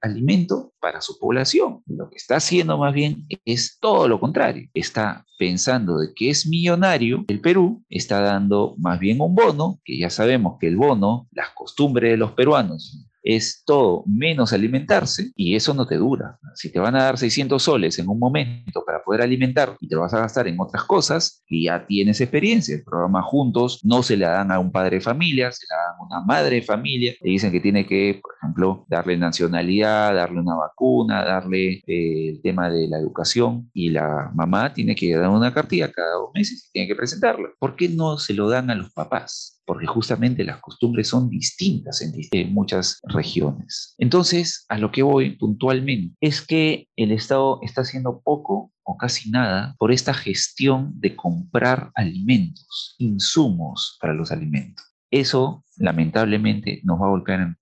alimento 0.00 0.72
para 0.80 1.00
su 1.00 1.18
población. 1.18 1.82
Lo 1.86 2.08
que 2.10 2.16
está 2.16 2.36
haciendo 2.36 2.78
más 2.78 2.94
bien 2.94 3.26
es 3.44 3.78
todo 3.80 4.08
lo 4.08 4.20
contrario. 4.20 4.68
Está 4.74 5.24
pensando 5.38 5.98
de 5.98 6.12
que 6.14 6.30
es 6.30 6.46
millonario, 6.46 7.24
el 7.28 7.40
Perú 7.40 7.84
está 7.88 8.20
dando 8.20 8.74
más 8.78 8.98
bien 8.98 9.20
un 9.20 9.34
bono, 9.34 9.80
que 9.84 9.98
ya 9.98 10.10
sabemos 10.10 10.56
que 10.60 10.66
el 10.66 10.76
bono, 10.76 11.28
las 11.32 11.50
costumbres 11.50 12.10
de 12.10 12.16
los 12.16 12.32
peruanos, 12.32 13.06
es 13.28 13.62
todo 13.66 14.04
menos 14.06 14.54
alimentarse 14.54 15.32
y 15.36 15.54
eso 15.54 15.74
no 15.74 15.86
te 15.86 15.96
dura. 15.96 16.38
Si 16.54 16.72
te 16.72 16.80
van 16.80 16.96
a 16.96 17.04
dar 17.04 17.18
600 17.18 17.62
soles 17.62 17.98
en 17.98 18.08
un 18.08 18.18
momento 18.18 18.82
para 18.86 19.02
poder 19.04 19.20
alimentar 19.20 19.76
y 19.80 19.86
te 19.86 19.96
lo 19.96 20.00
vas 20.00 20.14
a 20.14 20.20
gastar 20.20 20.48
en 20.48 20.58
otras 20.58 20.84
cosas, 20.84 21.44
y 21.46 21.64
ya 21.64 21.86
tienes 21.86 22.22
experiencia, 22.22 22.74
el 22.74 22.84
programa 22.84 23.20
Juntos 23.22 23.84
no 23.84 24.02
se 24.02 24.16
le 24.16 24.24
dan 24.24 24.50
a 24.50 24.58
un 24.58 24.72
padre 24.72 24.96
de 24.96 25.02
familia, 25.02 25.52
se 25.52 25.66
le 25.68 25.76
dan 25.76 25.96
a 25.98 26.06
una 26.06 26.24
madre 26.24 26.56
de 26.56 26.62
familia, 26.62 27.12
le 27.20 27.30
dicen 27.32 27.52
que 27.52 27.60
tiene 27.60 27.86
que, 27.86 28.18
por 28.22 28.32
ejemplo, 28.40 28.86
darle 28.88 29.18
nacionalidad, 29.18 30.14
darle 30.14 30.40
una 30.40 30.54
vacuna, 30.54 31.22
darle 31.22 31.82
eh, 31.86 32.30
el 32.30 32.40
tema 32.40 32.70
de 32.70 32.88
la 32.88 32.98
educación 32.98 33.70
y 33.74 33.90
la 33.90 34.30
mamá 34.34 34.72
tiene 34.72 34.94
que 34.94 35.14
dar 35.14 35.28
una 35.28 35.52
cartilla 35.52 35.92
cada 35.92 36.14
dos 36.14 36.30
meses 36.32 36.66
y 36.66 36.72
tiene 36.72 36.88
que 36.88 36.96
presentarla. 36.96 37.50
¿Por 37.58 37.76
qué 37.76 37.90
no 37.90 38.16
se 38.16 38.32
lo 38.32 38.48
dan 38.48 38.70
a 38.70 38.74
los 38.74 38.90
papás? 38.90 39.57
Porque 39.68 39.86
justamente 39.86 40.44
las 40.44 40.60
costumbres 40.60 41.08
son 41.08 41.28
distintas 41.28 42.00
en, 42.00 42.54
muchas 42.54 43.00
regiones. 43.04 43.94
Entonces, 43.98 44.64
a 44.70 44.78
lo 44.78 44.90
que 44.90 45.02
voy 45.02 45.36
puntualmente 45.36 46.16
es 46.22 46.40
que 46.40 46.88
el 46.96 47.12
Estado 47.12 47.60
está 47.60 47.82
haciendo 47.82 48.22
poco 48.24 48.72
o 48.82 48.96
casi 48.96 49.30
nada 49.30 49.76
por 49.78 49.92
esta 49.92 50.14
gestión 50.14 50.98
de 50.98 51.14
comprar 51.14 51.90
alimentos, 51.94 52.96
insumos 52.96 53.98
para 54.00 54.14
los 54.14 54.32
alimentos. 54.32 54.86
Eso 55.10 55.62
lamentablemente 55.76 56.80
nos 56.84 56.98
va 56.98 57.04
a 57.04 57.10
golpear 57.10 57.54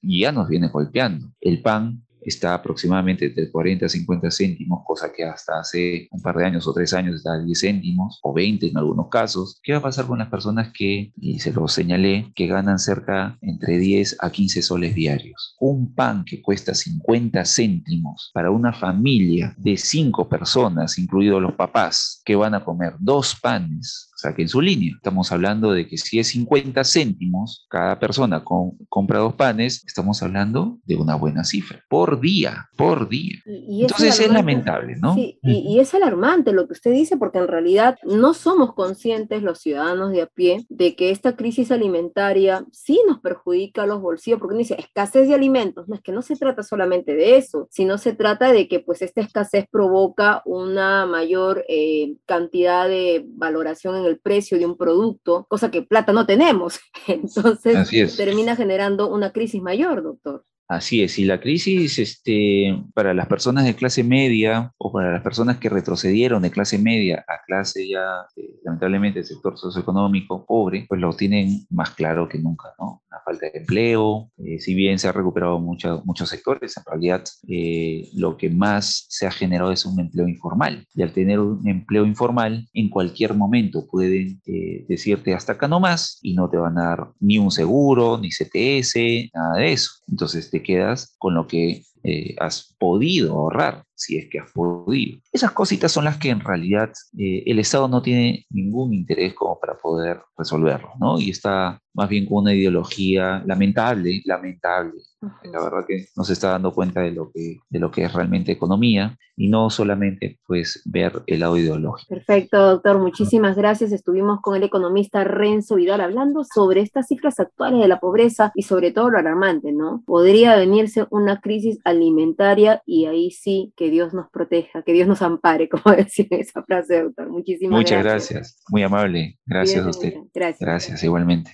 y 0.00 0.20
ya 0.22 0.32
nos 0.32 0.48
viene 0.48 0.68
golpeando. 0.68 1.30
El 1.42 1.60
pan 1.60 2.02
está 2.22 2.54
aproximadamente 2.54 3.26
entre 3.26 3.50
40 3.50 3.86
a 3.86 3.88
50 3.88 4.30
céntimos, 4.30 4.82
cosa 4.84 5.12
que 5.12 5.24
hasta 5.24 5.60
hace 5.60 6.08
un 6.10 6.20
par 6.20 6.36
de 6.36 6.46
años 6.46 6.66
o 6.66 6.72
tres 6.72 6.92
años 6.92 7.16
está 7.16 7.34
a 7.34 7.38
10 7.38 7.60
céntimos 7.60 8.18
o 8.22 8.32
20 8.32 8.68
en 8.68 8.76
algunos 8.76 9.08
casos. 9.08 9.58
¿Qué 9.62 9.72
va 9.72 9.78
a 9.78 9.82
pasar 9.82 10.06
con 10.06 10.18
las 10.18 10.28
personas 10.28 10.72
que, 10.72 11.12
y 11.16 11.38
se 11.38 11.52
lo 11.52 11.68
señalé, 11.68 12.32
que 12.34 12.46
ganan 12.46 12.78
cerca 12.78 13.38
entre 13.40 13.78
10 13.78 14.18
a 14.20 14.30
15 14.30 14.62
soles 14.62 14.94
diarios? 14.94 15.56
Un 15.60 15.94
pan 15.94 16.24
que 16.24 16.42
cuesta 16.42 16.74
50 16.74 17.44
céntimos 17.44 18.30
para 18.34 18.50
una 18.50 18.72
familia 18.72 19.54
de 19.58 19.76
5 19.76 20.28
personas, 20.28 20.98
incluidos 20.98 21.42
los 21.42 21.54
papás, 21.54 22.22
que 22.24 22.36
van 22.36 22.54
a 22.54 22.64
comer 22.64 22.94
dos 22.98 23.36
panes 23.40 24.09
saquen 24.20 24.48
su 24.48 24.60
línea. 24.60 24.94
Estamos 24.96 25.32
hablando 25.32 25.72
de 25.72 25.86
que 25.86 25.98
si 25.98 26.18
es 26.18 26.28
50 26.28 26.84
céntimos 26.84 27.66
cada 27.68 27.98
persona 27.98 28.44
compra 28.88 29.18
dos 29.18 29.34
panes, 29.34 29.84
estamos 29.86 30.22
hablando 30.22 30.78
de 30.84 30.96
una 30.96 31.14
buena 31.14 31.44
cifra. 31.44 31.82
Por 31.88 32.20
día, 32.20 32.68
por 32.76 33.08
día. 33.08 33.38
Entonces 33.46 34.20
es, 34.20 34.30
lamentable, 34.30 34.96
¿no? 34.96 35.14
Sí, 35.14 35.38
y, 35.42 35.78
es 35.78 35.94
alarmante 35.94 36.52
lo 36.52 36.66
que 36.66 36.74
usted 36.74 36.92
dice, 36.92 37.16
porque 37.16 37.38
en 37.38 37.48
realidad 37.48 37.96
no 38.04 38.34
somos 38.34 38.74
conscientes 38.74 39.42
los 39.42 39.58
ciudadanos 39.58 40.12
de 40.12 40.22
a 40.22 40.26
pie 40.26 40.64
de 40.68 40.94
que 40.94 41.10
esta 41.10 41.36
crisis 41.36 41.70
alimentaria 41.70 42.64
sí 42.72 43.00
nos 43.06 43.20
perjudica 43.20 43.82
a 43.82 43.86
los 43.86 44.00
bolsillos, 44.00 44.38
porque 44.38 44.54
uno 44.54 44.60
dice 44.60 44.76
escasez 44.78 45.28
de 45.28 45.34
alimentos. 45.34 45.88
No 45.88 45.94
es 45.94 46.02
que 46.02 46.12
no 46.12 46.22
se 46.22 46.36
trata 46.36 46.62
solamente 46.62 47.14
de 47.14 47.36
eso, 47.36 47.68
sino 47.70 47.98
se 47.98 48.14
trata 48.14 48.52
de 48.52 48.68
que 48.68 48.80
pues 48.80 49.02
esta 49.02 49.20
escasez 49.20 49.66
provoca 49.70 50.42
una 50.44 51.06
mayor 51.06 51.64
eh, 51.68 52.16
cantidad 52.26 52.88
de 52.88 53.24
valoración 53.26 53.96
en 53.96 54.04
el 54.04 54.09
el 54.10 54.18
precio 54.18 54.58
de 54.58 54.66
un 54.66 54.76
producto, 54.76 55.46
cosa 55.48 55.70
que 55.70 55.82
plata 55.82 56.12
no 56.12 56.26
tenemos. 56.26 56.80
Entonces 57.06 58.16
termina 58.16 58.56
generando 58.56 59.08
una 59.08 59.32
crisis 59.32 59.62
mayor, 59.62 60.02
doctor. 60.02 60.44
Así 60.70 61.02
es, 61.02 61.18
y 61.18 61.24
la 61.24 61.40
crisis 61.40 61.98
este, 61.98 62.80
para 62.94 63.12
las 63.12 63.26
personas 63.26 63.64
de 63.64 63.74
clase 63.74 64.04
media 64.04 64.72
o 64.78 64.92
para 64.92 65.10
las 65.10 65.20
personas 65.20 65.58
que 65.58 65.68
retrocedieron 65.68 66.42
de 66.42 66.52
clase 66.52 66.78
media 66.78 67.24
a 67.26 67.44
clase 67.44 67.88
ya, 67.88 68.24
eh, 68.36 68.60
lamentablemente, 68.62 69.18
el 69.18 69.24
sector 69.24 69.58
socioeconómico 69.58 70.46
pobre, 70.46 70.86
pues 70.88 71.00
lo 71.00 71.12
tienen 71.12 71.66
más 71.70 71.90
claro 71.90 72.28
que 72.28 72.38
nunca, 72.38 72.68
¿no? 72.78 73.02
La 73.10 73.18
falta 73.24 73.46
de 73.46 73.58
empleo, 73.58 74.30
eh, 74.38 74.60
si 74.60 74.74
bien 74.74 75.00
se 75.00 75.08
ha 75.08 75.12
recuperado 75.12 75.58
mucho, 75.58 76.02
muchos 76.04 76.28
sectores, 76.28 76.76
en 76.76 76.84
realidad 76.86 77.24
eh, 77.48 78.08
lo 78.14 78.36
que 78.36 78.48
más 78.48 79.06
se 79.08 79.26
ha 79.26 79.32
generado 79.32 79.72
es 79.72 79.84
un 79.84 79.98
empleo 79.98 80.28
informal. 80.28 80.86
Y 80.94 81.02
al 81.02 81.12
tener 81.12 81.40
un 81.40 81.66
empleo 81.66 82.06
informal, 82.06 82.68
en 82.74 82.90
cualquier 82.90 83.34
momento 83.34 83.88
pueden 83.90 84.40
decirte 84.88 85.34
hasta 85.34 85.54
acá 85.54 85.66
no 85.66 85.80
más 85.80 86.20
y 86.22 86.34
no 86.34 86.48
te 86.48 86.58
van 86.58 86.78
a 86.78 86.90
dar 86.90 87.08
ni 87.18 87.38
un 87.38 87.50
seguro, 87.50 88.18
ni 88.18 88.28
CTS, 88.28 89.30
nada 89.34 89.56
de 89.56 89.72
eso. 89.72 89.90
Entonces 90.06 90.48
te 90.48 90.59
quedas 90.62 91.14
con 91.18 91.34
lo 91.34 91.46
que 91.46 91.82
eh, 92.02 92.34
has 92.38 92.74
podido 92.78 93.34
ahorrar, 93.34 93.84
si 94.00 94.16
es 94.16 94.28
que 94.30 94.40
has 94.40 94.50
podido. 94.52 95.20
Esas 95.30 95.52
cositas 95.52 95.92
son 95.92 96.04
las 96.04 96.16
que 96.16 96.30
en 96.30 96.40
realidad 96.40 96.90
eh, 97.18 97.42
el 97.46 97.58
Estado 97.58 97.86
no 97.86 98.00
tiene 98.00 98.46
ningún 98.50 98.94
interés 98.94 99.34
como 99.34 99.60
para 99.60 99.76
poder 99.76 100.20
resolverlo, 100.36 100.92
¿no? 100.98 101.18
Y 101.18 101.30
está 101.30 101.80
más 101.92 102.08
bien 102.08 102.26
con 102.26 102.38
una 102.38 102.54
ideología 102.54 103.42
lamentable, 103.46 104.22
lamentable. 104.24 105.00
La 105.44 105.62
verdad 105.62 105.84
que 105.86 106.06
no 106.16 106.24
se 106.24 106.32
está 106.32 106.50
dando 106.50 106.72
cuenta 106.72 107.02
de 107.02 107.12
lo 107.12 107.30
que, 107.30 107.58
de 107.68 107.78
lo 107.78 107.90
que 107.90 108.04
es 108.04 108.12
realmente 108.12 108.52
economía 108.52 109.18
y 109.36 109.48
no 109.48 109.68
solamente 109.70 110.38
pues 110.46 110.82
ver 110.84 111.22
el 111.26 111.40
lado 111.40 111.56
ideológico. 111.56 112.08
Perfecto, 112.08 112.58
doctor. 112.58 112.98
Muchísimas 112.98 113.56
gracias. 113.56 113.92
Estuvimos 113.92 114.40
con 114.40 114.56
el 114.56 114.62
economista 114.62 115.24
Renzo 115.24 115.74
Vidal 115.74 116.00
hablando 116.00 116.44
sobre 116.44 116.80
estas 116.80 117.08
cifras 117.08 117.38
actuales 117.38 117.80
de 117.80 117.88
la 117.88 118.00
pobreza 118.00 118.52
y 118.54 118.62
sobre 118.62 118.92
todo 118.92 119.10
lo 119.10 119.18
alarmante, 119.18 119.72
¿no? 119.72 120.02
Podría 120.06 120.56
venirse 120.56 121.06
una 121.10 121.40
crisis 121.40 121.80
alimentaria 121.84 122.82
y 122.86 123.06
ahí 123.06 123.30
sí 123.30 123.72
que 123.76 123.89
Dios 123.90 124.14
nos 124.14 124.30
proteja, 124.30 124.82
que 124.82 124.92
Dios 124.92 125.06
nos 125.08 125.22
ampare, 125.22 125.68
como 125.70 125.94
decía 125.94 126.26
esa 126.30 126.62
frase, 126.62 127.02
doctor. 127.02 127.28
Muchísimas 127.30 127.78
Muchas 127.78 128.02
gracias. 128.02 128.62
Muy 128.68 128.82
amable. 128.82 129.38
Gracias 129.46 129.84
a 129.84 129.90
usted. 129.90 130.14
Gracias. 130.32 130.60
Gracias, 130.60 131.04
igualmente. 131.04 131.50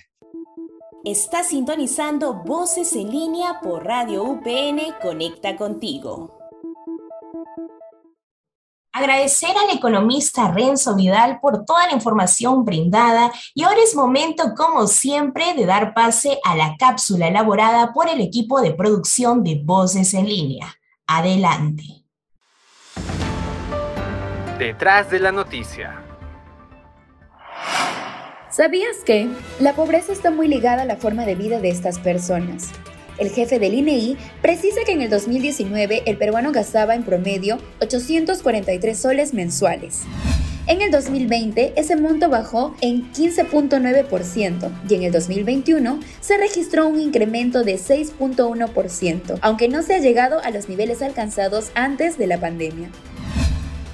Está 1.03 1.43
sintonizando 1.43 2.43
Voces 2.43 2.93
en 2.95 3.09
línea 3.11 3.61
por 3.61 3.85
Radio 3.85 4.23
UPN 4.23 4.95
Conecta 5.01 5.55
contigo. 5.55 6.37
Agradecer 8.97 9.51
al 9.51 9.77
economista 9.77 10.51
Renzo 10.51 10.95
Vidal 10.95 11.39
por 11.39 11.65
toda 11.65 11.85
la 11.85 11.93
información 11.93 12.65
brindada 12.65 13.31
y 13.53 13.63
ahora 13.63 13.77
es 13.83 13.95
momento, 13.95 14.55
como 14.57 14.87
siempre, 14.87 15.53
de 15.53 15.67
dar 15.67 15.93
pase 15.93 16.39
a 16.43 16.55
la 16.55 16.75
cápsula 16.77 17.27
elaborada 17.27 17.93
por 17.93 18.09
el 18.09 18.19
equipo 18.21 18.59
de 18.59 18.73
producción 18.73 19.43
de 19.43 19.61
Voces 19.63 20.15
en 20.15 20.27
línea. 20.27 20.73
Adelante. 21.05 22.06
Detrás 24.57 25.11
de 25.11 25.19
la 25.19 25.31
noticia. 25.31 26.01
¿Sabías 28.49 28.97
que 29.05 29.27
la 29.59 29.73
pobreza 29.73 30.11
está 30.11 30.31
muy 30.31 30.47
ligada 30.47 30.81
a 30.81 30.85
la 30.85 30.95
forma 30.95 31.25
de 31.25 31.35
vida 31.35 31.59
de 31.59 31.69
estas 31.69 31.99
personas? 31.99 32.71
El 33.19 33.29
jefe 33.29 33.59
del 33.59 33.75
INEI 33.75 34.13
e 34.13 34.17
precisa 34.41 34.81
que 34.83 34.93
en 34.93 35.01
el 35.03 35.11
2019 35.11 36.01
el 36.07 36.17
peruano 36.17 36.51
gastaba 36.51 36.95
en 36.95 37.03
promedio 37.03 37.59
843 37.81 38.97
soles 38.97 39.35
mensuales. 39.35 40.05
En 40.65 40.81
el 40.81 40.89
2020 40.89 41.73
ese 41.75 41.95
monto 41.95 42.27
bajó 42.27 42.75
en 42.81 43.11
15.9% 43.13 44.71
y 44.89 44.95
en 44.95 45.03
el 45.03 45.11
2021 45.11 45.99
se 46.19 46.37
registró 46.37 46.87
un 46.87 46.99
incremento 46.99 47.63
de 47.63 47.75
6.1%, 47.75 49.37
aunque 49.41 49.69
no 49.69 49.83
se 49.83 49.93
ha 49.93 49.99
llegado 49.99 50.41
a 50.43 50.49
los 50.49 50.67
niveles 50.67 51.03
alcanzados 51.03 51.69
antes 51.75 52.17
de 52.17 52.25
la 52.25 52.39
pandemia. 52.39 52.89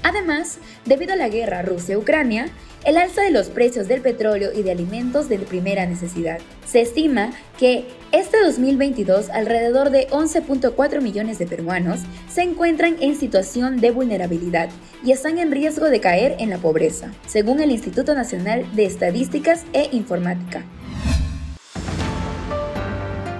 Además, 0.04 0.58
debido 0.84 1.14
a 1.14 1.16
la 1.16 1.30
guerra 1.30 1.62
Rusia-Ucrania, 1.62 2.48
el 2.84 2.98
alza 2.98 3.22
de 3.22 3.30
los 3.30 3.48
precios 3.48 3.88
del 3.88 4.02
petróleo 4.02 4.52
y 4.54 4.62
de 4.62 4.70
alimentos 4.70 5.30
de 5.30 5.38
primera 5.38 5.86
necesidad. 5.86 6.40
Se 6.66 6.82
estima 6.82 7.30
que 7.58 7.86
este 8.12 8.38
2022 8.42 9.30
alrededor 9.30 9.88
de 9.88 10.06
11.4 10.08 11.00
millones 11.00 11.38
de 11.38 11.46
peruanos 11.46 12.00
se 12.28 12.42
encuentran 12.42 12.96
en 13.00 13.16
situación 13.16 13.80
de 13.80 13.92
vulnerabilidad 13.92 14.68
y 15.02 15.12
están 15.12 15.38
en 15.38 15.50
riesgo 15.50 15.86
de 15.86 16.00
caer 16.00 16.36
en 16.38 16.50
la 16.50 16.58
pobreza, 16.58 17.10
según 17.26 17.60
el 17.60 17.70
Instituto 17.70 18.14
Nacional 18.14 18.66
de 18.76 18.84
Estadísticas 18.84 19.64
e 19.72 19.88
Informática. 19.92 20.64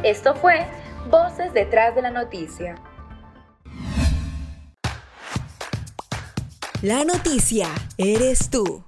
Esto 0.02 0.34
fue 0.34 0.64
Voces 1.10 1.52
detrás 1.52 1.94
de 1.94 2.00
la 2.00 2.10
noticia. 2.10 2.76
La 6.84 7.02
noticia 7.02 7.68
eres 7.96 8.50
tú. 8.50 8.84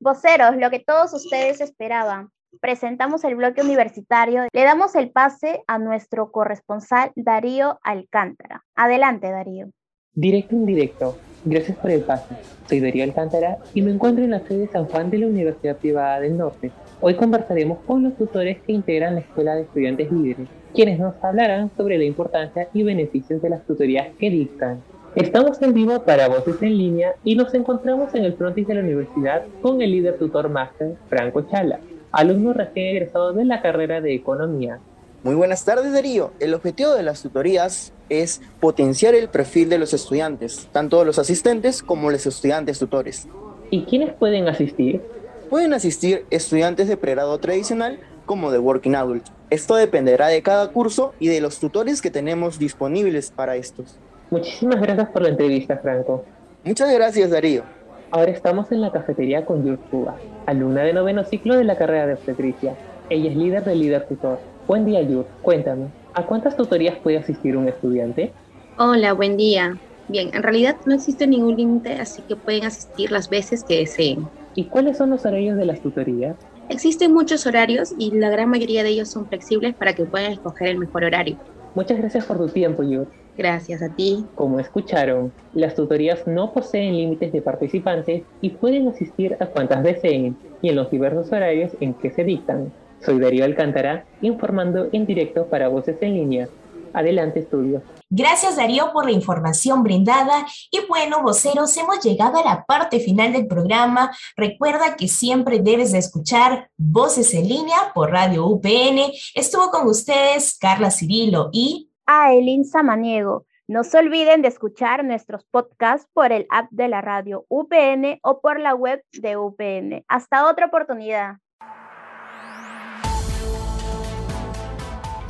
Voceros, 0.00 0.56
lo 0.56 0.70
que 0.70 0.78
todos 0.78 1.12
ustedes 1.12 1.60
esperaban. 1.60 2.30
Presentamos 2.58 3.22
el 3.24 3.36
bloque 3.36 3.60
universitario. 3.60 4.44
Le 4.50 4.64
damos 4.64 4.94
el 4.94 5.10
pase 5.10 5.62
a 5.66 5.78
nuestro 5.78 6.32
corresponsal 6.32 7.12
Darío 7.16 7.78
Alcántara. 7.82 8.64
Adelante, 8.74 9.30
Darío. 9.30 9.68
Directo 10.14 10.54
en 10.54 10.64
directo. 10.64 11.18
Gracias 11.44 11.76
por 11.76 11.90
el 11.90 12.00
pase. 12.00 12.34
Soy 12.66 12.80
Darío 12.80 13.04
Alcántara 13.04 13.58
y 13.74 13.82
me 13.82 13.90
encuentro 13.90 14.24
en 14.24 14.30
la 14.30 14.40
sede 14.40 14.60
de 14.60 14.68
San 14.68 14.86
Juan 14.86 15.10
de 15.10 15.18
la 15.18 15.26
Universidad 15.26 15.76
Privada 15.76 16.20
del 16.20 16.38
Norte. 16.38 16.70
Hoy 17.02 17.14
conversaremos 17.14 17.80
con 17.86 18.04
los 18.04 18.16
tutores 18.16 18.56
que 18.62 18.72
integran 18.72 19.16
la 19.16 19.20
Escuela 19.20 19.54
de 19.54 19.64
Estudiantes 19.64 20.10
Líderes, 20.10 20.48
quienes 20.72 20.98
nos 20.98 21.14
hablarán 21.22 21.70
sobre 21.76 21.98
la 21.98 22.04
importancia 22.04 22.70
y 22.72 22.84
beneficios 22.84 23.42
de 23.42 23.50
las 23.50 23.66
tutorías 23.66 24.08
que 24.18 24.30
dictan. 24.30 24.82
Estamos 25.16 25.60
en 25.60 25.74
vivo 25.74 26.04
para 26.04 26.28
Voces 26.28 26.62
en 26.62 26.78
Línea 26.78 27.16
y 27.24 27.34
nos 27.34 27.52
encontramos 27.54 28.14
en 28.14 28.24
el 28.24 28.34
frontis 28.34 28.68
de 28.68 28.74
la 28.74 28.80
universidad 28.80 29.42
con 29.60 29.82
el 29.82 29.90
líder 29.90 30.18
tutor 30.18 30.48
máster, 30.48 30.94
Franco 31.08 31.42
Chala, 31.50 31.80
alumno 32.12 32.52
recién 32.52 32.94
egresado 32.94 33.32
de 33.32 33.44
la 33.44 33.60
carrera 33.60 34.00
de 34.00 34.14
Economía. 34.14 34.78
Muy 35.24 35.34
buenas 35.34 35.64
tardes, 35.64 35.92
Darío. 35.92 36.30
El 36.38 36.54
objetivo 36.54 36.94
de 36.94 37.02
las 37.02 37.22
tutorías 37.22 37.92
es 38.08 38.40
potenciar 38.60 39.16
el 39.16 39.28
perfil 39.28 39.68
de 39.68 39.78
los 39.78 39.94
estudiantes, 39.94 40.68
tanto 40.70 41.04
los 41.04 41.18
asistentes 41.18 41.82
como 41.82 42.12
los 42.12 42.24
estudiantes 42.24 42.78
tutores. 42.78 43.26
¿Y 43.70 43.86
quiénes 43.86 44.14
pueden 44.14 44.46
asistir? 44.46 45.02
Pueden 45.50 45.74
asistir 45.74 46.24
estudiantes 46.30 46.86
de 46.86 46.96
pregrado 46.96 47.36
tradicional 47.38 47.98
como 48.26 48.52
de 48.52 48.60
Working 48.60 48.94
Adult. 48.94 49.26
Esto 49.50 49.74
dependerá 49.74 50.28
de 50.28 50.40
cada 50.42 50.68
curso 50.68 51.14
y 51.18 51.26
de 51.26 51.40
los 51.40 51.58
tutores 51.58 52.00
que 52.00 52.12
tenemos 52.12 52.60
disponibles 52.60 53.32
para 53.32 53.56
estos. 53.56 53.98
Muchísimas 54.30 54.80
gracias 54.80 55.08
por 55.10 55.22
la 55.22 55.30
entrevista, 55.30 55.76
Franco. 55.78 56.24
Muchas 56.64 56.92
gracias, 56.92 57.30
Darío. 57.30 57.64
Ahora 58.12 58.30
estamos 58.30 58.70
en 58.70 58.80
la 58.80 58.92
cafetería 58.92 59.44
con 59.44 59.64
Yur 59.64 59.78
Cuba, 59.90 60.16
alumna 60.46 60.82
de 60.82 60.92
noveno 60.92 61.24
ciclo 61.24 61.56
de 61.56 61.64
la 61.64 61.76
carrera 61.76 62.06
de 62.06 62.14
obstetricia. 62.14 62.74
Ella 63.08 63.30
es 63.30 63.36
líder 63.36 63.64
del 63.64 63.80
líder 63.80 64.06
tutor. 64.06 64.38
Buen 64.68 64.84
día, 64.84 65.02
Yur. 65.02 65.26
Cuéntame, 65.42 65.86
¿a 66.14 66.26
cuántas 66.26 66.56
tutorías 66.56 66.96
puede 66.98 67.18
asistir 67.18 67.56
un 67.56 67.68
estudiante? 67.68 68.32
Hola, 68.78 69.14
buen 69.14 69.36
día. 69.36 69.78
Bien, 70.06 70.30
en 70.32 70.42
realidad 70.42 70.76
no 70.86 70.94
existe 70.94 71.26
ningún 71.26 71.56
límite, 71.56 71.94
así 71.94 72.22
que 72.22 72.36
pueden 72.36 72.64
asistir 72.64 73.10
las 73.10 73.28
veces 73.28 73.64
que 73.64 73.78
deseen. 73.78 74.28
¿Y 74.54 74.64
cuáles 74.64 74.96
son 74.96 75.10
los 75.10 75.24
horarios 75.24 75.56
de 75.56 75.66
las 75.66 75.80
tutorías? 75.80 76.36
Existen 76.68 77.12
muchos 77.12 77.46
horarios 77.46 77.94
y 77.98 78.12
la 78.12 78.30
gran 78.30 78.48
mayoría 78.48 78.84
de 78.84 78.90
ellos 78.90 79.08
son 79.08 79.26
flexibles 79.26 79.74
para 79.74 79.92
que 79.92 80.04
puedan 80.04 80.32
escoger 80.32 80.68
el 80.68 80.78
mejor 80.78 81.04
horario. 81.04 81.36
Muchas 81.74 81.98
gracias 81.98 82.24
por 82.24 82.38
tu 82.38 82.48
tiempo, 82.48 82.82
Yur. 82.82 83.08
Gracias 83.40 83.80
a 83.80 83.88
ti. 83.88 84.26
Como 84.34 84.60
escucharon, 84.60 85.32
las 85.54 85.74
tutorías 85.74 86.26
no 86.26 86.52
poseen 86.52 86.94
límites 86.94 87.32
de 87.32 87.40
participantes 87.40 88.22
y 88.42 88.50
pueden 88.50 88.88
asistir 88.88 89.34
a 89.40 89.46
cuantas 89.46 89.82
deseen 89.82 90.36
y 90.60 90.68
en 90.68 90.76
los 90.76 90.90
diversos 90.90 91.32
horarios 91.32 91.72
en 91.80 91.94
que 91.94 92.10
se 92.10 92.22
dictan. 92.22 92.70
Soy 93.02 93.18
Darío 93.18 93.46
Alcántara, 93.46 94.04
informando 94.20 94.90
en 94.92 95.06
directo 95.06 95.46
para 95.46 95.68
Voces 95.68 95.96
en 96.02 96.12
Línea. 96.16 96.48
Adelante, 96.92 97.40
estudio. 97.40 97.82
Gracias, 98.10 98.56
Darío, 98.56 98.92
por 98.92 99.06
la 99.06 99.12
información 99.12 99.84
brindada. 99.84 100.44
Y 100.70 100.80
bueno, 100.86 101.22
voceros, 101.22 101.74
hemos 101.78 102.04
llegado 102.04 102.40
a 102.40 102.44
la 102.44 102.64
parte 102.66 103.00
final 103.00 103.32
del 103.32 103.46
programa. 103.46 104.10
Recuerda 104.36 104.96
que 104.96 105.08
siempre 105.08 105.60
debes 105.60 105.92
de 105.92 105.98
escuchar 105.98 106.68
Voces 106.76 107.32
en 107.32 107.48
Línea 107.48 107.92
por 107.94 108.10
Radio 108.10 108.46
UPN. 108.46 109.12
Estuvo 109.34 109.70
con 109.70 109.86
ustedes 109.86 110.58
Carla 110.58 110.90
Cirilo 110.90 111.48
y 111.52 111.89
a 112.12 112.32
Elin 112.32 112.64
Samaniego. 112.64 113.46
No 113.68 113.84
se 113.84 113.98
olviden 113.98 114.42
de 114.42 114.48
escuchar 114.48 115.04
nuestros 115.04 115.44
podcasts 115.44 116.08
por 116.12 116.32
el 116.32 116.44
app 116.50 116.68
de 116.72 116.88
la 116.88 117.00
radio 117.00 117.46
UPN 117.48 118.18
o 118.22 118.40
por 118.40 118.58
la 118.58 118.74
web 118.74 119.04
de 119.12 119.36
UPN. 119.36 120.04
Hasta 120.08 120.48
otra 120.48 120.66
oportunidad. 120.66 121.36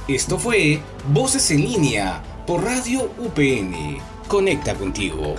Esto 0.08 0.38
fue 0.38 0.80
Voces 1.12 1.50
en 1.50 1.60
línea 1.60 2.22
por 2.46 2.64
Radio 2.64 3.10
UPN. 3.18 3.98
Conecta 4.26 4.74
contigo. 4.74 5.34